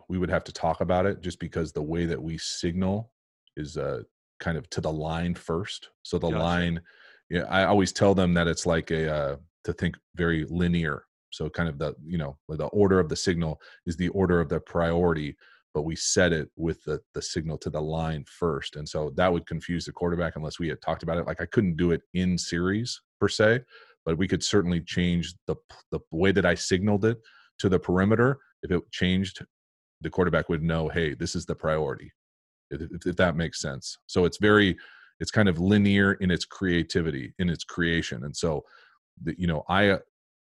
[0.09, 3.13] we would have to talk about it just because the way that we signal
[3.57, 4.03] is uh,
[4.41, 5.91] kind of to the line first.
[6.03, 6.43] So the gotcha.
[6.43, 6.81] line,
[7.29, 11.05] yeah, I always tell them that it's like a uh, to think very linear.
[11.31, 14.49] So kind of the you know the order of the signal is the order of
[14.49, 15.37] the priority
[15.75, 19.33] but we set it with the the signal to the line first and so that
[19.33, 22.03] would confuse the quarterback unless we had talked about it like i couldn't do it
[22.15, 23.61] in series per se
[24.05, 25.55] but we could certainly change the
[25.91, 27.19] the way that i signaled it
[27.59, 29.45] to the perimeter if it changed
[30.01, 32.13] the quarterback would know hey this is the priority
[32.71, 34.77] if, if that makes sense so it's very
[35.21, 38.63] it's kind of linear in its creativity in its creation and so
[39.23, 39.99] the, you know i uh,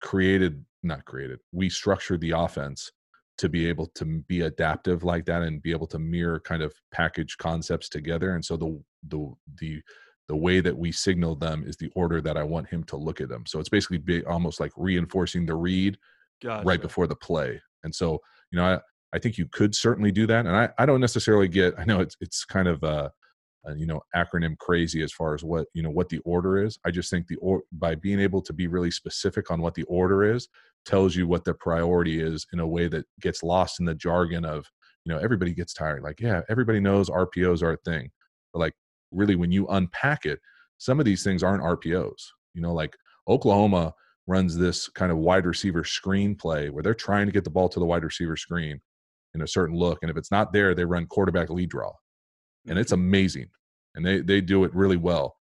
[0.01, 2.90] created not created we structured the offense
[3.38, 6.74] to be able to be adaptive like that and be able to mirror kind of
[6.92, 9.82] package concepts together and so the the the
[10.30, 13.20] the way that we signal them is the order that I want him to look
[13.20, 13.42] at them.
[13.46, 15.98] So it's basically be almost like reinforcing the read
[16.40, 16.64] gotcha.
[16.64, 17.61] right before the play.
[17.84, 18.18] And so,
[18.50, 18.80] you know, I,
[19.12, 20.46] I think you could certainly do that.
[20.46, 23.10] And I, I don't necessarily get, I know it's, it's kind of, uh,
[23.68, 26.78] uh, you know acronym crazy as far as what you know what the order is.
[26.86, 29.82] I just think the or by being able to be really specific on what the
[29.82, 30.48] order is
[30.86, 34.46] tells you what the priority is in a way that gets lost in the jargon
[34.46, 34.64] of
[35.04, 36.02] you know everybody gets tired.
[36.02, 38.10] Like yeah everybody knows rpos are a thing.
[38.54, 38.74] But like
[39.10, 40.40] really when you unpack it
[40.78, 42.14] some of these things aren't rpos
[42.54, 42.96] you know like
[43.28, 43.92] oklahoma
[44.30, 47.68] runs this kind of wide receiver screen play where they're trying to get the ball
[47.68, 48.80] to the wide receiver screen
[49.34, 51.92] in a certain look and if it's not there they run quarterback lead draw
[52.68, 53.02] and it's Mm-hmm.
[53.02, 53.48] amazing
[53.94, 55.36] and they they do it really well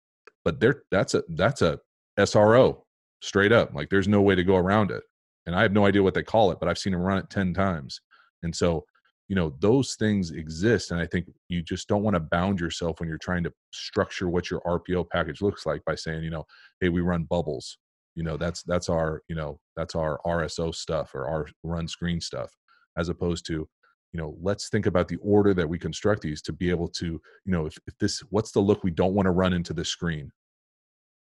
[0.43, 1.79] but they're that's a that's a
[2.25, 2.85] sro
[3.21, 5.03] straight up like there's no way to go around it
[5.47, 7.29] and i have no idea what they call it but i've seen them run it
[7.29, 8.01] 10 times
[8.43, 8.85] and so
[9.27, 12.99] you know those things exist and i think you just don't want to bound yourself
[12.99, 16.45] when you're trying to structure what your rpo package looks like by saying you know
[16.81, 17.77] hey we run bubbles
[18.15, 22.19] you know that's that's our you know that's our rso stuff or our run screen
[22.19, 22.51] stuff
[22.97, 23.67] as opposed to
[24.15, 27.05] you know let's think about the order that we construct these to be able to
[27.05, 29.83] you know if, if this what's the look we don't want to run into the
[29.83, 30.31] screen?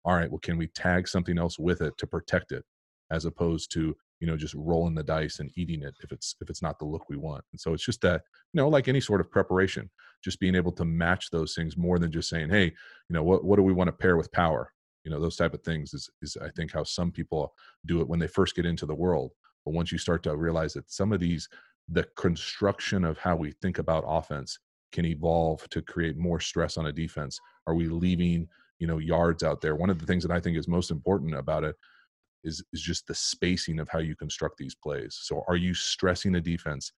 [0.05, 2.63] All right well can we tag something else with it to protect it
[3.11, 6.49] as opposed to you know just rolling the dice and eating it if it's if
[6.49, 7.43] it's not the look we want?
[7.51, 8.21] And so it's just that
[8.53, 9.89] you know like any sort of preparation
[10.23, 13.43] just being able to match those things more than just saying hey you know what
[13.43, 14.71] what do we want to pair with power
[15.05, 17.53] you know those type of things is is i think how some people
[17.85, 19.31] do it when they first get into the world.
[19.63, 21.47] But once you start to realize that some of these
[21.87, 24.57] the construction of how we think about offense
[24.91, 28.47] can evolve to create more stress on a defense are we leaving
[28.79, 29.75] you know yards out there?
[29.75, 31.75] One of the things that i think is most important about it
[32.43, 35.17] is is just the spacing of how you construct these plays.
[35.21, 36.91] So are you stressing a defense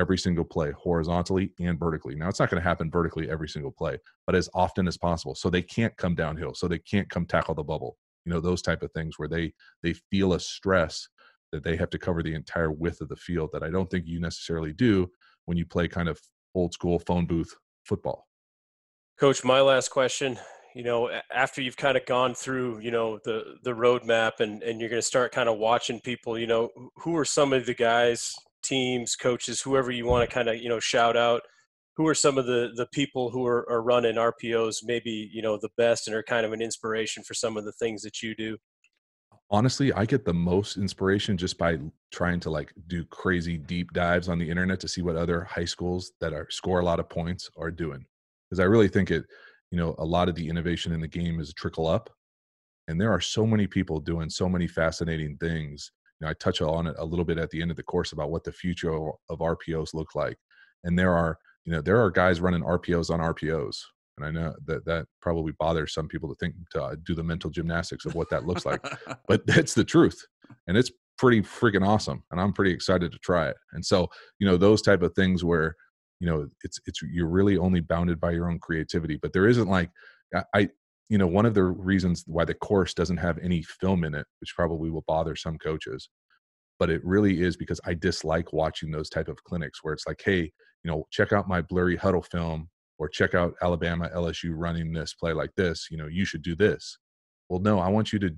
[0.00, 3.70] every single play horizontally and vertically now it's not going to happen vertically every single
[3.70, 7.26] play but as often as possible so they can't come downhill so they can't come
[7.26, 11.06] tackle the bubble you know those type of things where they they feel a stress
[11.52, 14.06] that they have to cover the entire width of the field that I don't think
[14.06, 15.10] you necessarily do
[15.46, 16.20] when you play kind of
[16.54, 18.26] old school phone booth football.
[19.18, 20.38] Coach, my last question.
[20.74, 24.80] You know, after you've kind of gone through, you know, the the roadmap, and and
[24.80, 26.38] you're going to start kind of watching people.
[26.38, 28.32] You know, who are some of the guys,
[28.62, 31.42] teams, coaches, whoever you want to kind of you know shout out.
[31.96, 34.78] Who are some of the the people who are, are running RPOs?
[34.84, 37.72] Maybe you know the best and are kind of an inspiration for some of the
[37.72, 38.56] things that you do.
[39.52, 41.78] Honestly, I get the most inspiration just by
[42.12, 45.64] trying to like do crazy deep dives on the internet to see what other high
[45.64, 48.04] schools that are score a lot of points are doing.
[48.48, 49.24] Because I really think it,
[49.72, 52.10] you know, a lot of the innovation in the game is trickle up.
[52.86, 55.90] And there are so many people doing so many fascinating things.
[56.20, 58.30] Know, I touch on it a little bit at the end of the course about
[58.30, 60.36] what the future of RPOs look like.
[60.84, 63.76] And there are, you know, there are guys running RPOs on RPOs.
[64.16, 67.22] And I know that that probably bothers some people to think to uh, do the
[67.22, 68.84] mental gymnastics of what that looks like.
[69.28, 70.20] But that's the truth.
[70.66, 72.24] And it's pretty freaking awesome.
[72.30, 73.56] And i'm pretty excited to try it.
[73.72, 74.08] And so
[74.38, 75.76] you know those type of things where
[76.18, 79.16] you know it's it's you're really only bounded by your own creativity.
[79.16, 79.90] But there isn't like
[80.54, 80.68] I
[81.10, 84.26] you know one of the reasons why the course doesn't have any film in it
[84.40, 86.08] which probably will bother some coaches
[86.78, 90.22] but it really is because i dislike watching those type of clinics where it's like
[90.24, 90.50] hey
[90.84, 95.12] you know check out my blurry huddle film or check out alabama lsu running this
[95.12, 96.96] play like this you know you should do this.
[97.48, 98.30] Well no i want you to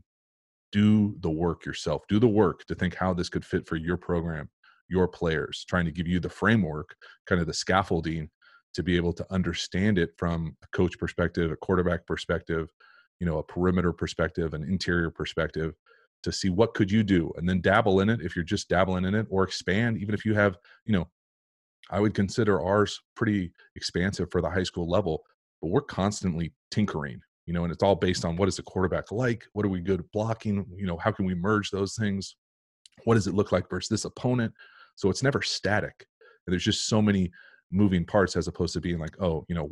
[0.73, 2.03] do the work yourself.
[2.09, 4.49] Do the work to think how this could fit for your program
[4.89, 6.95] your players trying to give you the framework
[7.27, 8.29] kind of the scaffolding
[8.75, 12.71] to be able to understand it from a coach perspective a quarterback perspective
[13.21, 15.75] you know a perimeter perspective an interior perspective
[16.23, 19.05] to see what could you do and then dabble in it if you're just dabbling
[19.05, 21.09] in it or expand even if you have you know
[21.91, 25.23] i would consider ours pretty expansive for the high school level
[25.61, 29.11] but we're constantly tinkering you know and it's all based on what is the quarterback
[29.11, 32.37] like what are we good at blocking you know how can we merge those things
[33.05, 34.53] what does it look like versus this opponent?
[34.97, 36.07] So it's never static.
[36.47, 37.31] And there's just so many
[37.73, 39.69] moving parts as opposed to being like oh you know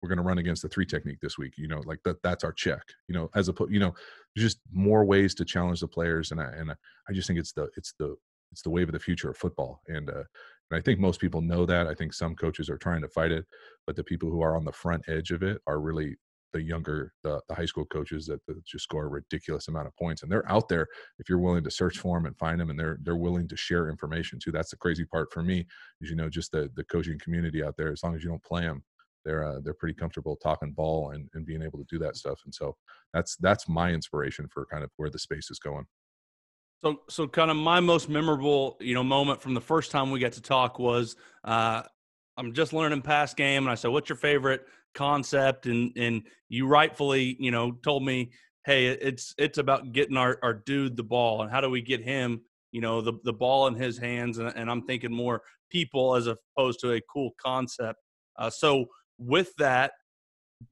[0.00, 2.44] we're going to run against the three technique this week you know like that that's
[2.44, 3.92] our check you know as opposed you know
[4.36, 7.68] just more ways to challenge the players and i and i just think it's the
[7.76, 8.14] it's the
[8.52, 10.22] it's the wave of the future of football and uh
[10.70, 13.32] and i think most people know that i think some coaches are trying to fight
[13.32, 13.44] it
[13.86, 16.16] but the people who are on the front edge of it are really
[16.52, 19.96] the younger the, the high school coaches that, that just score a ridiculous amount of
[19.96, 20.86] points and they're out there
[21.18, 23.56] if you're willing to search for them and find them and they're they're willing to
[23.56, 25.66] share information too that's the crazy part for me
[26.00, 28.44] is you know just the the coaching community out there as long as you don't
[28.44, 28.82] play them
[29.24, 32.40] they're uh, they're pretty comfortable talking ball and, and being able to do that stuff
[32.44, 32.74] and so
[33.12, 35.86] that's that's my inspiration for kind of where the space is going.
[36.80, 40.20] So, so kind of my most memorable, you know, moment from the first time we
[40.20, 41.82] got to talk was uh,
[42.36, 44.64] I'm just learning pass game, and I said, "What's your favorite
[44.94, 48.30] concept?" And and you rightfully, you know, told me,
[48.64, 52.02] "Hey, it's it's about getting our our dude the ball, and how do we get
[52.02, 56.14] him you know the the ball in his hands, and, and I'm thinking more people
[56.14, 58.00] as opposed to a cool concept.
[58.36, 58.86] Uh, so
[59.18, 59.92] with that,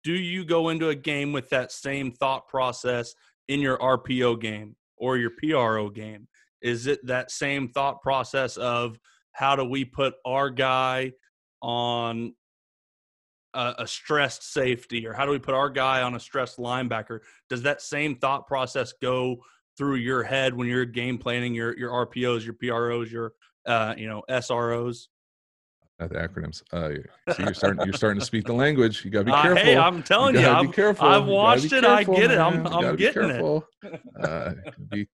[0.03, 3.15] do you go into a game with that same thought process
[3.49, 6.29] in your RPO game or your PRO game?
[6.63, 8.99] Is it that same thought process of
[9.33, 11.13] how do we put our guy
[11.61, 12.35] on
[13.57, 17.21] a, a, stressed safety or how do we put our guy on a stressed linebacker?
[17.49, 19.43] Does that same thought process go
[19.79, 23.33] through your head when you're game planning your your RPOs, your PROs, your
[23.67, 25.09] uh, you know SROs?
[25.99, 26.63] Not the acronyms.
[26.73, 27.85] Uh, see, you're starting.
[27.87, 29.03] You're starting to speak the language.
[29.03, 29.65] You gotta be Uh, careful.
[29.65, 31.07] hey, I'm telling you, gotta I've, be careful.
[31.09, 31.85] I've You watched it.
[31.85, 32.39] I careful, get it.
[32.39, 32.55] I'm.
[32.55, 33.63] You I'm gotta be getting it.
[34.23, 34.53] Uh,
[34.91, 35.09] be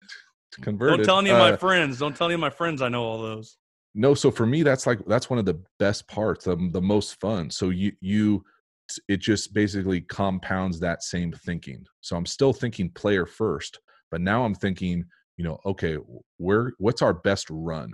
[0.61, 0.97] converted.
[0.99, 1.99] Don't tell any of my Uh, friends.
[1.99, 3.57] Don't tell any of my friends I know all those.
[3.99, 7.19] No so for me that's like that's one of the best parts the, the most
[7.19, 8.43] fun so you you
[9.07, 13.79] it just basically compounds that same thinking so i'm still thinking player first
[14.09, 15.03] but now i'm thinking
[15.39, 15.97] you know okay
[16.37, 17.93] where what's our best run?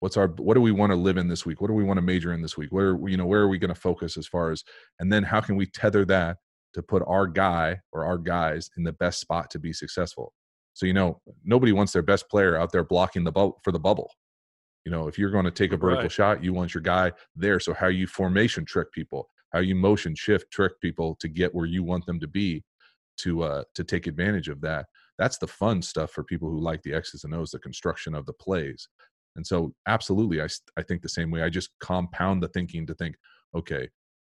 [0.00, 1.60] What's our what do we want to live in this week?
[1.60, 2.70] What do we want to major in this week?
[2.70, 4.62] Where you know where are we going to focus as far as
[5.00, 6.36] and then how can we tether that
[6.74, 10.32] to put our guy or our guys in the best spot to be successful?
[10.74, 13.80] So you know nobody wants their best player out there blocking the bubble for the
[13.80, 14.10] bubble
[14.86, 16.12] you know, if you're going to take a vertical Right.
[16.12, 17.60] shot, you want your guy there.
[17.60, 21.66] So how you formation trick people, how you motion shift trick people to get where
[21.66, 22.64] you want them to be
[23.18, 24.86] to uh to take advantage of that.
[25.18, 28.26] That's the fun stuff for people who like the X's and O's, the construction of
[28.26, 28.88] the plays.
[29.36, 31.42] And so absolutely I I think the same way.
[31.42, 33.16] I just compound the thinking to think,
[33.54, 33.82] okay,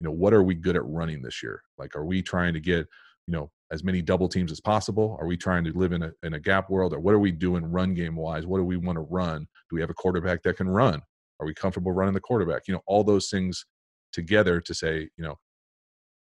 [0.01, 1.63] you know, what are we good at running this year?
[1.79, 2.87] Like are we trying to get,
[3.27, 5.16] you know, as many double teams as possible?
[5.20, 7.33] Are we trying to live in a in a gap world or what are we
[7.33, 8.47] doing run game wise?
[8.47, 9.41] What do we want to run?
[9.70, 11.03] Do we have a quarterback that can run?
[11.41, 12.62] Are we comfortable running the quarterback?
[12.68, 13.66] You know, all those things
[14.12, 15.37] together to say, you know,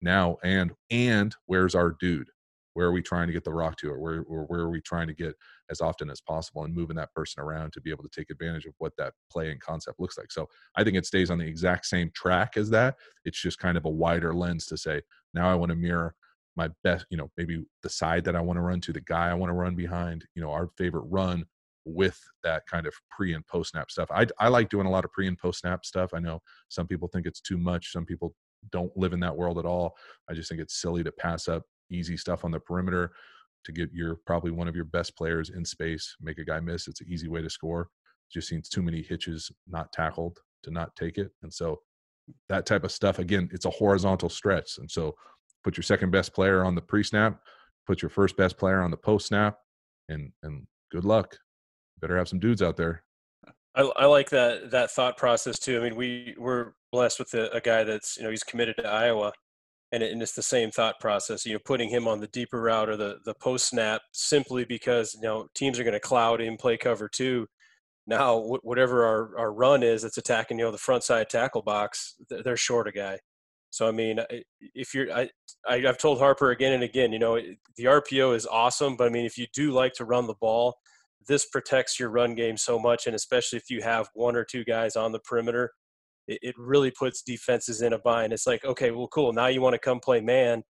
[0.01, 2.29] now and and where's our dude?
[2.73, 4.81] Where are we trying to get the rock to, or where or where are we
[4.81, 5.33] trying to get
[5.71, 8.65] as often as possible, and moving that person around to be able to take advantage
[8.65, 10.31] of what that play and concept looks like.
[10.31, 12.95] So I think it stays on the exact same track as that.
[13.23, 15.01] It's just kind of a wider lens to say,
[15.33, 16.15] now I want to mirror
[16.55, 19.29] my best, you know, maybe the side that I want to run to, the guy
[19.29, 21.45] I want to run behind, you know, our favorite run
[21.85, 24.09] with that kind of pre and post snap stuff.
[24.11, 26.13] I I like doing a lot of pre and post snap stuff.
[26.13, 27.91] I know some people think it's too much.
[27.91, 28.33] Some people
[28.71, 29.95] don't live in that world at all.
[30.29, 33.11] I just think it's silly to pass up easy stuff on the perimeter
[33.65, 36.87] to get your probably one of your best players in space, make a guy miss.
[36.87, 37.89] It's an easy way to score.
[38.31, 41.31] Just seen too many hitches not tackled to not take it.
[41.43, 41.79] And so
[42.49, 44.77] that type of stuff, again, it's a horizontal stretch.
[44.77, 45.15] And so
[45.65, 47.41] put your second best player on the pre snap,
[47.87, 49.57] put your first best player on the post snap,
[50.07, 51.37] and and good luck.
[51.99, 53.03] Better have some dudes out there.
[53.75, 55.79] I, I like that that thought process too.
[55.79, 58.87] I mean, we we're blessed with a, a guy that's you know he's committed to
[58.87, 59.33] Iowa,
[59.91, 61.45] and, it, and it's the same thought process.
[61.45, 65.15] You know, putting him on the deeper route or the the post snap simply because
[65.15, 67.47] you know teams are going to cloud him, play cover two.
[68.07, 71.63] Now, wh- whatever our, our run is, that's attacking you know the front side tackle
[71.63, 72.13] box.
[72.29, 73.17] They're short a guy.
[73.75, 74.21] So I mean,
[74.73, 75.29] if you're, I,
[75.67, 77.35] I I've told Harper again and again, you know,
[77.75, 80.77] the RPO is awesome, but I mean, if you do like to run the ball,
[81.27, 84.63] this protects your run game so much, and especially if you have one or two
[84.63, 85.71] guys on the perimeter,
[86.29, 88.31] it, it really puts defenses in a bind.
[88.31, 89.33] It's like, okay, well, cool.
[89.33, 90.63] Now you want to come play man,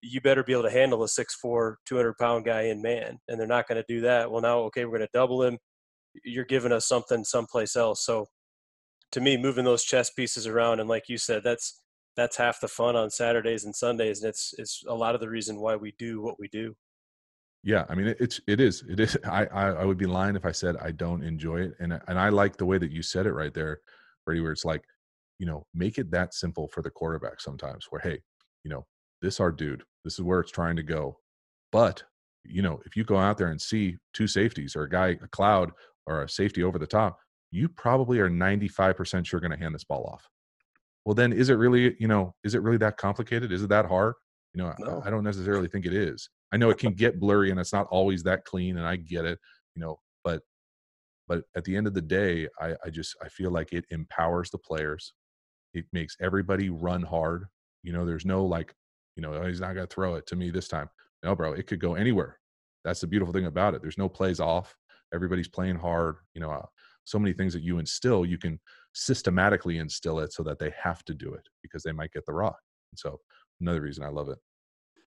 [0.00, 3.48] you better be able to handle a 6'4", 200 pound guy in man, and they're
[3.48, 4.30] not going to do that.
[4.30, 5.58] Well, now, okay, we're going to double him.
[6.22, 8.06] You're giving us something someplace else.
[8.06, 8.26] So,
[9.10, 11.80] to me, moving those chess pieces around, and like you said, that's
[12.16, 15.28] that's half the fun on Saturdays and Sundays, and it's it's a lot of the
[15.28, 16.74] reason why we do what we do.
[17.62, 19.16] Yeah, I mean it, it's it is it is.
[19.24, 22.18] I, I I would be lying if I said I don't enjoy it, and and
[22.18, 23.80] I like the way that you said it right there,
[24.24, 24.84] Brady, where it's like,
[25.38, 27.86] you know, make it that simple for the quarterback sometimes.
[27.90, 28.20] Where hey,
[28.64, 28.86] you know,
[29.22, 31.18] this our dude, this is where it's trying to go,
[31.72, 32.02] but
[32.44, 35.28] you know, if you go out there and see two safeties or a guy, a
[35.28, 35.70] cloud
[36.06, 37.18] or a safety over the top,
[37.50, 40.28] you probably are ninety five percent sure going to hand this ball off.
[41.04, 43.52] Well, then is it really you know is it really that complicated?
[43.52, 44.14] Is it that hard?
[44.54, 45.00] You know, No.
[45.04, 46.28] I, I don't necessarily think it is.
[46.52, 49.24] I know it can get blurry and it's not always that clean, and I get
[49.24, 49.38] it.
[49.74, 50.42] You know, but
[51.28, 54.50] but at the end of the day, I, I just I feel like it empowers
[54.50, 55.12] the players.
[55.74, 57.46] It makes everybody run hard.
[57.82, 58.74] You know, there's no like,
[59.16, 60.88] you know, "Oh, he's not gonna throw it to me this time.
[61.22, 62.38] No, bro, it could go anywhere.
[62.84, 63.82] That's the beautiful thing about it.
[63.82, 64.76] There's no plays off.
[65.14, 66.16] Everybody's playing hard.
[66.34, 66.66] You know, uh,
[67.04, 68.58] so many things that you instill, you can
[68.94, 72.32] systematically instill it so that they have to do it because they might get the
[72.32, 72.58] rock.
[72.92, 73.20] And so
[73.60, 74.38] another reason I love it.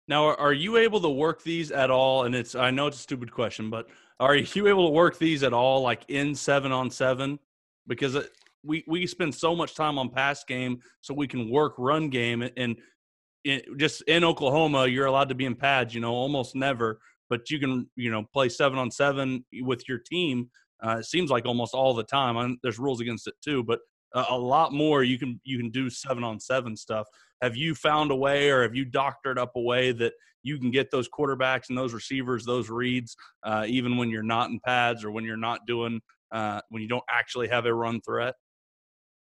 [0.07, 2.23] Now, are- you able to work these at all?
[2.23, 3.88] And it's I know it's a stupid question, but
[4.19, 7.39] are you able to work these at all, like in seven on seven?
[7.88, 8.31] Because it,
[8.64, 12.41] we we spend so much time on pass game, so we can work run game,
[12.41, 12.77] and
[13.43, 15.93] in, just in Oklahoma, you're allowed to be in pads.
[15.93, 16.99] You know, almost never,
[17.30, 20.49] but you can you know play seven on seven with your team.
[20.85, 22.37] Uh, it seems like almost all the time.
[22.37, 23.79] I, there's rules against it too, but
[24.13, 27.07] uh, a lot more you can you can do seven on seven stuff.
[27.41, 30.13] Have you found a way, or have you doctored up a way that
[30.43, 34.49] you can get those quarterbacks and those receivers those reads, uh, even when you're not
[34.49, 35.99] in pads or when you're not doing
[36.31, 38.35] uh, when you don't actually have a run threat?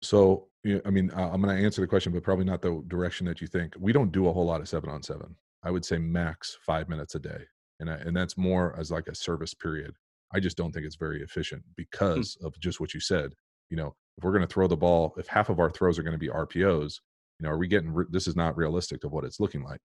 [0.04, 3.40] So, I mean, I'm going to answer the question, but probably not the direction that
[3.40, 3.76] you think.
[3.80, 5.36] We don't do a whole lot of seven on seven.
[5.64, 7.44] I would say max five minutes a day,
[7.80, 9.94] and I, and that's more as like a service period.
[10.34, 11.72] I just don't think it's very efficient hmm.
[11.78, 13.34] because of just what you said.
[13.70, 16.04] You know, if we're going to throw the ball, if half of our throws are
[16.04, 17.00] going to be RPOs,
[17.40, 17.96] you know, are we getting?
[18.10, 19.80] This is not realistic of what it's looking like.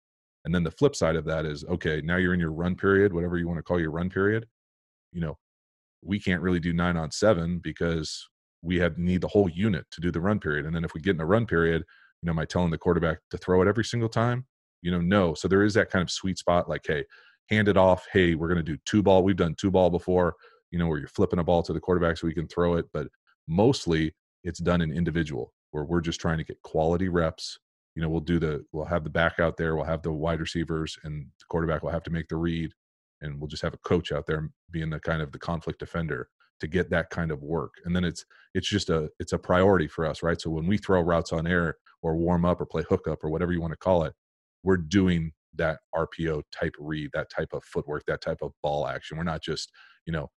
[0.45, 3.13] And then the flip side of that is, okay, now you're in your run period,
[3.13, 4.47] whatever you want to call your run period.
[5.13, 5.39] You know,
[6.03, 8.27] we can't really do nine on seven because
[8.63, 10.67] we have need the whole unit to do the run period.
[10.67, 11.83] And then if we get in a run period,
[12.23, 14.47] you know, am I telling the quarterback to throw it every single time?
[14.83, 15.35] You know, no.
[15.35, 17.05] So there is that kind of sweet spot, like, hey,
[17.51, 18.07] hand it off.
[18.13, 19.23] Hey, we're going to do two ball.
[19.23, 20.35] We've done two ball before,
[20.71, 22.87] you know, where you're flipping a ball to the quarterback so we can throw it.
[22.93, 23.09] But
[23.49, 27.59] mostly it's done in individual where we're just trying to get quality reps.
[27.95, 30.41] You know, we'll do the, we'll have the back out there, we'll have the wide
[30.41, 32.73] receivers, and the quarterback will have to make the read.
[33.21, 36.29] And we'll just have a coach out there being the kind of the conflict defender
[36.61, 39.89] to get that kind of work and then it's it's just a it's a priority
[39.89, 42.85] for us right so when we throw routes on air or warm up or play
[42.89, 44.15] hookup or whatever you want to call it
[44.63, 49.17] we're doing that rpo type read that type of footwork that type of ball action
[49.17, 49.71] we're not just
[50.07, 50.31] you know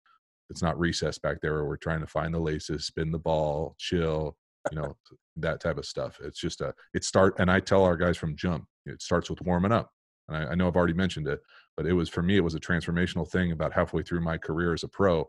[0.50, 3.76] it's not recess back there where we're trying to find the laces spin the ball
[3.78, 4.36] chill
[4.72, 4.96] you know
[5.36, 8.36] that type of stuff it's just a it start and i tell our guys from
[8.36, 9.90] jump it starts with warming up
[10.28, 11.40] and I, I know i've already mentioned it
[11.76, 14.74] but it was for me it was a transformational thing about halfway through my career
[14.74, 15.28] as a pro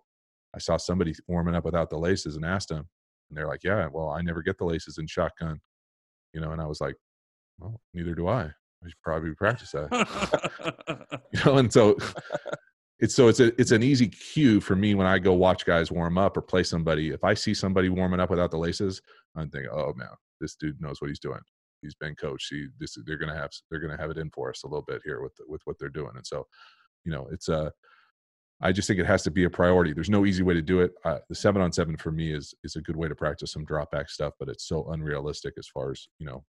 [0.54, 2.88] I saw somebody warming up without the laces and asked them,
[3.28, 5.60] and they're like, "Yeah, well, I never get the laces in shotgun,"
[6.32, 6.52] you know.
[6.52, 6.96] And I was like,
[7.58, 8.52] "Well, neither do I.
[8.84, 11.96] I should probably practice that." you know, and so
[13.00, 15.92] it's so it's a it's an easy cue for me when I go watch guys
[15.92, 17.10] warm up or play somebody.
[17.10, 19.00] If I see somebody warming up without the laces,
[19.36, 20.08] I'm thinking, "Oh man,
[20.40, 21.40] this dude knows what he's doing.
[21.82, 22.48] He's been coached.
[22.50, 25.00] He this they're gonna have they're gonna have it in for us a little bit
[25.04, 26.46] here with with what they're doing." And so,
[27.04, 27.70] you know, it's a uh,
[28.60, 29.92] I just think it has to be a priority.
[29.92, 30.92] There's no easy way to do it.
[31.04, 33.64] Uh, the seven on seven for me is is a good way to practice some
[33.64, 36.44] drop back stuff, but it's so unrealistic as far as you know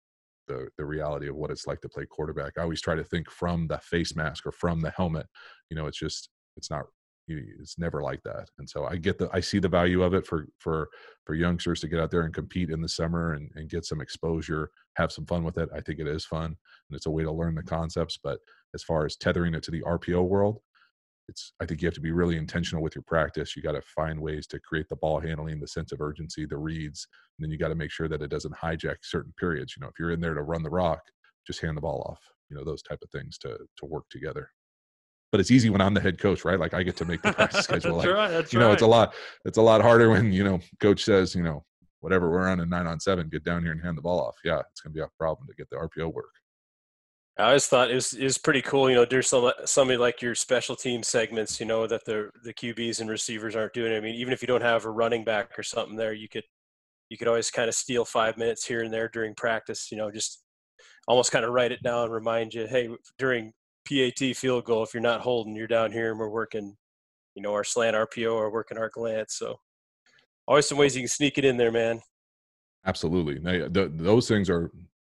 [0.50, 2.54] the the reality of what it's like to play quarterback.
[2.58, 5.28] I always try to think from the face mask or from the helmet.
[5.70, 6.86] You know, it's just it's not
[7.30, 8.50] it's never like that.
[8.58, 10.90] And so I get the I see the value of it for for
[11.26, 14.02] for youngsters to get out there and compete in the summer and, and get some
[14.02, 15.70] exposure, have some fun with it.
[15.74, 18.18] I think it is fun and it's a way to learn the concepts.
[18.22, 18.40] But
[18.74, 20.60] as far as tethering it to the RPO world,
[21.30, 23.82] it's i think you have to be really intentional with your practice you got to
[23.82, 27.08] find ways to create the ball handling the sense of urgency the reads
[27.38, 29.88] and then you got to make sure that it doesn't hijack certain periods you know
[29.88, 31.02] if you're in there to run the rock
[31.48, 32.20] just hand the ball off
[32.50, 34.50] you know those type of things to to work together
[35.32, 36.60] but it's easy when I'm the head coach, right?
[36.60, 37.98] Like I get to make the practice schedule.
[37.98, 38.32] that's like, right.
[38.32, 38.74] That's you know, right.
[38.74, 39.14] it's a lot.
[39.46, 41.64] It's a lot harder when you know coach says, you know,
[42.00, 44.38] whatever we're on a nine on seven, get down here and hand the ball off.
[44.44, 46.32] Yeah, it's going to be a problem to get the RPO work.
[47.40, 48.90] I always thought it was, it was pretty cool.
[48.90, 51.60] You know, there's some somebody like your special team segments.
[51.60, 53.96] You know that the the QBs and receivers aren't doing.
[53.96, 56.44] I mean, even if you don't have a running back or something there, you could
[57.10, 59.90] you could always kind of steal five minutes here and there during practice.
[59.90, 60.44] You know, just
[61.08, 63.54] almost kind of write it down, remind you, hey, during
[63.88, 66.76] PAT field goal, if you're not holding, you're down here and we're working,
[67.36, 69.36] you know, our slant RPO or working our glance.
[69.36, 69.56] So
[70.48, 72.02] always some ways you can sneak it in there, man.
[72.86, 73.40] Absolutely.
[73.70, 74.72] those things are.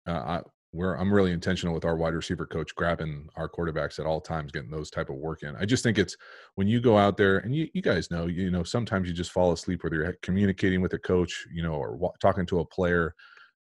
[0.05, 0.41] Uh,
[0.73, 4.51] where I'm really intentional with our wide receiver coach grabbing our quarterbacks at all times,
[4.51, 5.55] getting those type of work in.
[5.55, 6.17] I just think it's
[6.55, 9.31] when you go out there and you, you guys know, you know, sometimes you just
[9.31, 13.13] fall asleep whether you're communicating with a coach, you know, or talking to a player,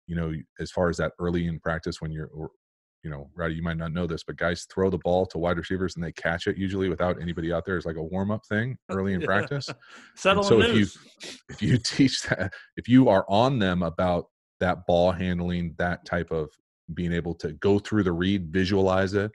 [0.06, 2.50] you know, as far as that early in practice when you're, or,
[3.04, 5.58] you know, Rowdy, you might not know this, but guys throw the ball to wide
[5.58, 7.76] receivers and they catch it usually without anybody out there.
[7.76, 9.26] It's like a warm up thing oh, early in yeah.
[9.26, 9.68] practice.
[10.16, 10.86] Settle so if you
[11.50, 14.28] if you teach that, if you are on them about
[14.60, 16.48] that ball handling, that type of
[16.92, 19.30] being able to go through the read, visualize it,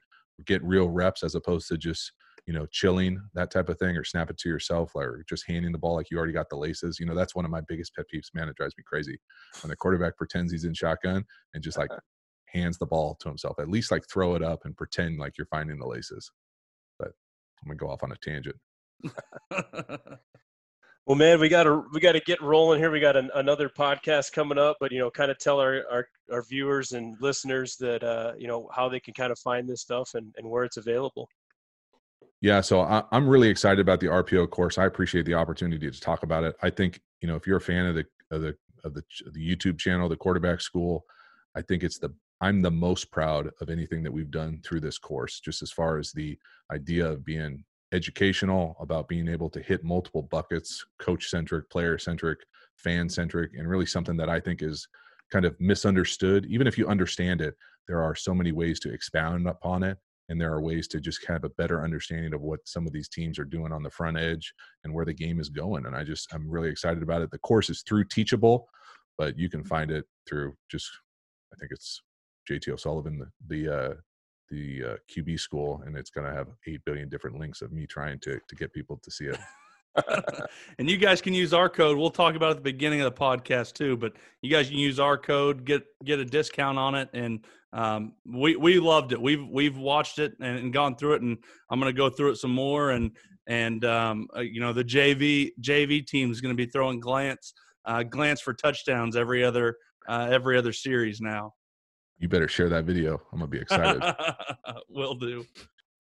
[0.46, 2.12] get real reps as opposed to just
[2.46, 5.72] you know chilling that type of thing or snap it to yourself or just handing
[5.72, 7.00] the ball like you already got the laces.
[7.00, 8.28] You know that's one of my biggest pet peeves.
[8.34, 9.20] Man, it drives me crazy
[9.62, 11.24] when the quarterback pretends he's in shotgun
[11.54, 11.90] and just like
[12.48, 13.60] hands the ball to himself.
[13.60, 16.32] At least like throw it up and pretend like you're finding the laces.
[16.98, 17.10] But
[17.62, 18.56] I'm gonna go off on a tangent.
[21.08, 22.92] Well, man, we got to we got to get rolling here.
[22.92, 26.10] We got an, another podcast coming up, but you know, kind of tell our, our,
[26.30, 29.80] our viewers and listeners that uh, you know how they can kind of find this
[29.80, 31.30] stuff and, and where it's available.
[32.42, 34.78] Yeah, so I, am really excited about the RPO course.
[34.78, 36.58] I appreciate the opportunity to talk about it.
[36.62, 39.56] I think you know if you're a fan of the of the of the, the
[39.56, 41.06] YouTube channel, the Quarterback School,
[41.56, 44.98] I think it's the I'm the most proud of anything that we've done through this
[44.98, 45.40] course.
[45.40, 46.38] Just as far as the
[46.70, 52.40] idea of being educational, about being able to hit multiple buckets, coach centric, player centric,
[52.76, 54.88] fan centric, and really something that I think is
[55.32, 56.46] kind of misunderstood.
[56.50, 57.56] Even if you understand it,
[57.88, 59.98] there are so many ways to expound upon it.
[60.30, 63.08] And there are ways to just have a better understanding of what some of these
[63.08, 64.54] teams are doing on the front edge
[64.84, 65.86] and where the game is going.
[65.86, 67.32] And I just, I'm really excited about it.
[67.32, 68.68] The course is through Teachable,
[69.18, 70.90] but you can find it through just,
[71.54, 72.02] I think it's
[72.50, 73.94] JT O'Sullivan, the, the, uh,
[74.50, 77.86] the uh, QB school, and it's going to have eight billion different links of me
[77.86, 79.38] trying to to get people to see it.
[80.80, 81.98] and you guys can use our code.
[81.98, 85.00] We'll talk about at the beginning of the podcast too, but you guys can use
[85.00, 89.22] our code, get get a discount on it, and um, we we loved it.
[89.22, 91.38] We've we've watched it and, and gone through it, and
[91.70, 92.92] I'm going to go through it some more.
[92.92, 93.12] And
[93.48, 97.54] and um, uh, you know the JV JV team is going to be throwing glance
[97.86, 101.54] uh, glance for touchdowns every other uh, every other series now.
[102.20, 103.22] You better share that video.
[103.32, 104.02] I'm gonna be excited.
[104.90, 105.46] Will do.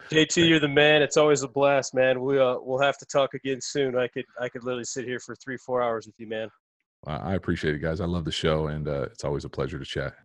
[0.09, 1.01] JT, you're the man.
[1.01, 2.21] It's always a blast, man.
[2.21, 3.97] We uh, we'll have to talk again soon.
[3.97, 6.49] I could I could literally sit here for three four hours with you, man.
[7.05, 8.01] I appreciate it, guys.
[8.01, 10.15] I love the show, and uh, it's always a pleasure to chat.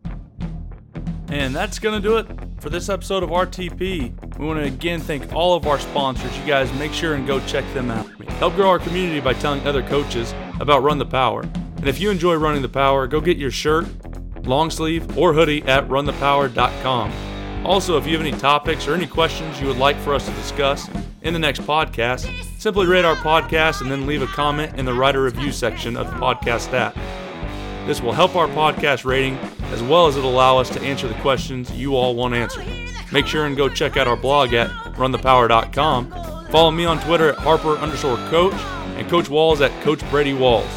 [1.29, 2.27] And that's going to do it
[2.59, 4.37] for this episode of RTP.
[4.37, 6.37] We want to again thank all of our sponsors.
[6.37, 8.07] You guys make sure and go check them out.
[8.33, 11.41] Help grow our community by telling other coaches about Run the Power.
[11.41, 13.85] And if you enjoy running the power, go get your shirt,
[14.47, 17.65] long sleeve, or hoodie at runthepower.com.
[17.65, 20.33] Also, if you have any topics or any questions you would like for us to
[20.33, 20.89] discuss
[21.21, 22.29] in the next podcast,
[22.59, 26.07] simply rate our podcast and then leave a comment in the writer review section of
[26.07, 26.95] the podcast app.
[27.87, 29.37] This will help our podcast rating
[29.71, 32.65] as well as it'll allow us to answer the questions you all want answered.
[33.11, 36.11] Make sure and go check out our blog at runthepower.com.
[36.49, 38.53] Follow me on Twitter at Harper underscore coach
[38.97, 40.69] and Coach Walls at Coach Brady Walls.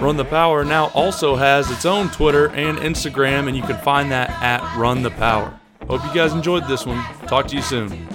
[0.00, 4.12] Run the Power now also has its own Twitter and Instagram, and you can find
[4.12, 5.58] that at Run the Power.
[5.88, 7.02] Hope you guys enjoyed this one.
[7.26, 8.06] Talk to you soon.